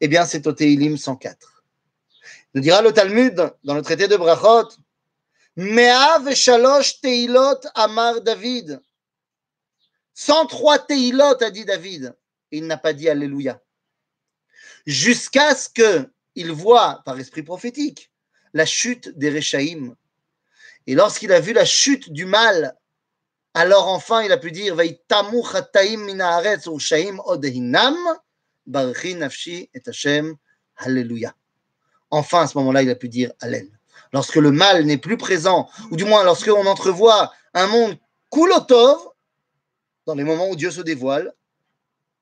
Eh 0.00 0.08
bien, 0.08 0.24
c'est 0.24 0.46
au 0.46 0.52
Teilim 0.52 0.96
104. 0.96 1.64
Nous 2.54 2.60
dira 2.60 2.82
le 2.82 2.92
Talmud 2.92 3.52
dans 3.64 3.74
le 3.74 3.82
traité 3.82 4.08
de 4.08 4.16
Brachot 4.16 4.68
Me'av 5.56 6.34
shalosh 6.34 7.00
teilot 7.00 7.60
amar 7.74 8.20
David. 8.22 8.80
103 10.14 10.80
teilot 10.80 11.42
a 11.42 11.50
dit 11.50 11.64
David. 11.64 12.14
Il 12.50 12.66
n'a 12.66 12.76
pas 12.76 12.92
dit 12.92 13.08
Alléluia. 13.08 13.60
Jusqu'à 14.86 15.54
ce 15.54 15.68
qu'il 15.68 16.52
voit 16.52 17.02
par 17.04 17.18
esprit 17.18 17.42
prophétique 17.42 18.10
la 18.54 18.66
chute 18.66 19.16
des 19.16 19.30
Réchaïm. 19.30 19.94
Et 20.86 20.94
lorsqu'il 20.94 21.32
a 21.32 21.40
vu 21.40 21.52
la 21.52 21.64
chute 21.64 22.12
du 22.12 22.26
mal 22.26 22.76
alors 23.54 23.88
enfin, 23.88 24.22
il 24.22 24.32
a 24.32 24.38
pu 24.38 24.50
dire 24.50 24.74
nafshi 28.66 29.70
et 29.74 29.82
Hashem, 29.86 30.36
Alléluia. 30.76 31.34
Enfin, 32.10 32.42
à 32.42 32.46
ce 32.46 32.56
moment-là, 32.58 32.82
il 32.82 32.90
a 32.90 32.94
pu 32.94 33.08
dire 33.08 33.32
Alléluia. 33.40 33.76
Lorsque 34.12 34.36
le 34.36 34.50
mal 34.50 34.84
n'est 34.84 34.98
plus 34.98 35.16
présent, 35.18 35.68
ou 35.90 35.96
du 35.96 36.04
moins 36.04 36.24
lorsque 36.24 36.48
on 36.48 36.66
entrevoit 36.66 37.32
un 37.52 37.66
monde 37.66 37.98
kulotov, 38.30 39.11
dans 40.06 40.14
les 40.14 40.24
moments 40.24 40.48
où 40.48 40.56
Dieu 40.56 40.70
se 40.70 40.80
dévoile, 40.80 41.32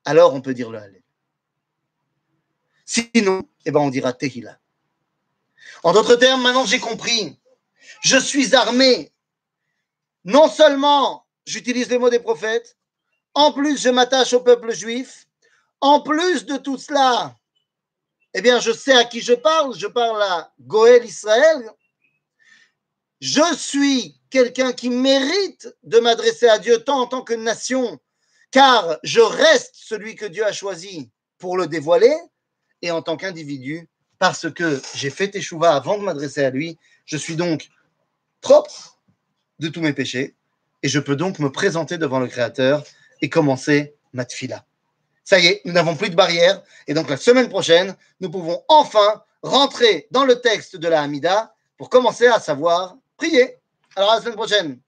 alors 0.05 0.33
on 0.33 0.41
peut 0.41 0.53
dire 0.53 0.69
le 0.69 0.79
Alléluia. 0.79 1.01
Sinon, 2.85 3.47
eh 3.65 3.71
ben 3.71 3.79
on 3.79 3.89
dira 3.89 4.13
Tehila. 4.13 4.59
En 5.83 5.93
d'autres 5.93 6.15
termes, 6.15 6.41
maintenant 6.41 6.65
j'ai 6.65 6.79
compris. 6.79 7.37
Je 8.01 8.17
suis 8.17 8.55
armé 8.55 9.11
non 10.23 10.49
seulement 10.49 11.25
j'utilise 11.45 11.89
les 11.89 11.97
mots 11.97 12.09
des 12.09 12.19
prophètes, 12.19 12.77
en 13.33 13.51
plus 13.51 13.81
je 13.81 13.89
m'attache 13.89 14.33
au 14.33 14.41
peuple 14.41 14.73
juif, 14.73 15.27
en 15.79 16.01
plus 16.01 16.45
de 16.45 16.57
tout 16.57 16.77
cela, 16.77 17.37
eh 18.33 18.41
bien 18.41 18.59
je 18.59 18.71
sais 18.71 18.93
à 18.93 19.05
qui 19.05 19.21
je 19.21 19.33
parle, 19.33 19.75
je 19.75 19.87
parle 19.87 20.21
à 20.21 20.53
Goël 20.59 21.03
Israël. 21.05 21.69
Je 23.19 23.55
suis 23.55 24.20
quelqu'un 24.31 24.73
qui 24.73 24.89
mérite 24.89 25.75
de 25.83 25.99
m'adresser 25.99 26.47
à 26.47 26.57
Dieu 26.57 26.79
tant 26.79 27.01
en 27.01 27.05
tant 27.05 27.21
que 27.21 27.33
nation, 27.35 27.99
car 28.49 28.97
je 29.03 29.19
reste 29.19 29.75
celui 29.75 30.15
que 30.15 30.25
Dieu 30.25 30.43
a 30.43 30.51
choisi 30.51 31.11
pour 31.37 31.57
le 31.57 31.67
dévoiler, 31.67 32.15
et 32.81 32.89
en 32.89 33.03
tant 33.03 33.17
qu'individu, 33.17 33.87
parce 34.17 34.51
que 34.51 34.81
j'ai 34.95 35.11
fait 35.11 35.35
échouva 35.35 35.75
avant 35.75 35.97
de 35.97 36.03
m'adresser 36.03 36.43
à 36.43 36.49
lui, 36.49 36.79
je 37.05 37.17
suis 37.17 37.35
donc 37.35 37.69
propre 38.39 38.99
de 39.59 39.67
tous 39.67 39.81
mes 39.81 39.93
péchés, 39.93 40.35
et 40.81 40.89
je 40.89 40.99
peux 40.99 41.15
donc 41.15 41.37
me 41.37 41.51
présenter 41.51 41.99
devant 41.99 42.19
le 42.19 42.27
Créateur 42.27 42.83
et 43.21 43.29
commencer 43.29 43.93
ma 44.13 44.25
tfila. 44.25 44.65
Ça 45.23 45.39
y 45.39 45.47
est, 45.47 45.61
nous 45.65 45.73
n'avons 45.73 45.95
plus 45.95 46.09
de 46.09 46.15
barrière, 46.15 46.63
et 46.87 46.93
donc 46.93 47.09
la 47.09 47.17
semaine 47.17 47.49
prochaine, 47.49 47.95
nous 48.19 48.31
pouvons 48.31 48.63
enfin 48.67 49.23
rentrer 49.43 50.07
dans 50.11 50.25
le 50.25 50.41
texte 50.41 50.77
de 50.77 50.87
la 50.87 51.01
Hamida 51.01 51.53
pour 51.77 51.89
commencer 51.89 52.27
à 52.27 52.39
savoir 52.39 52.97
prier. 53.17 53.60
Alors 53.95 54.11
à 54.11 54.15
la 54.15 54.21
semaine 54.21 54.35
prochaine. 54.35 54.81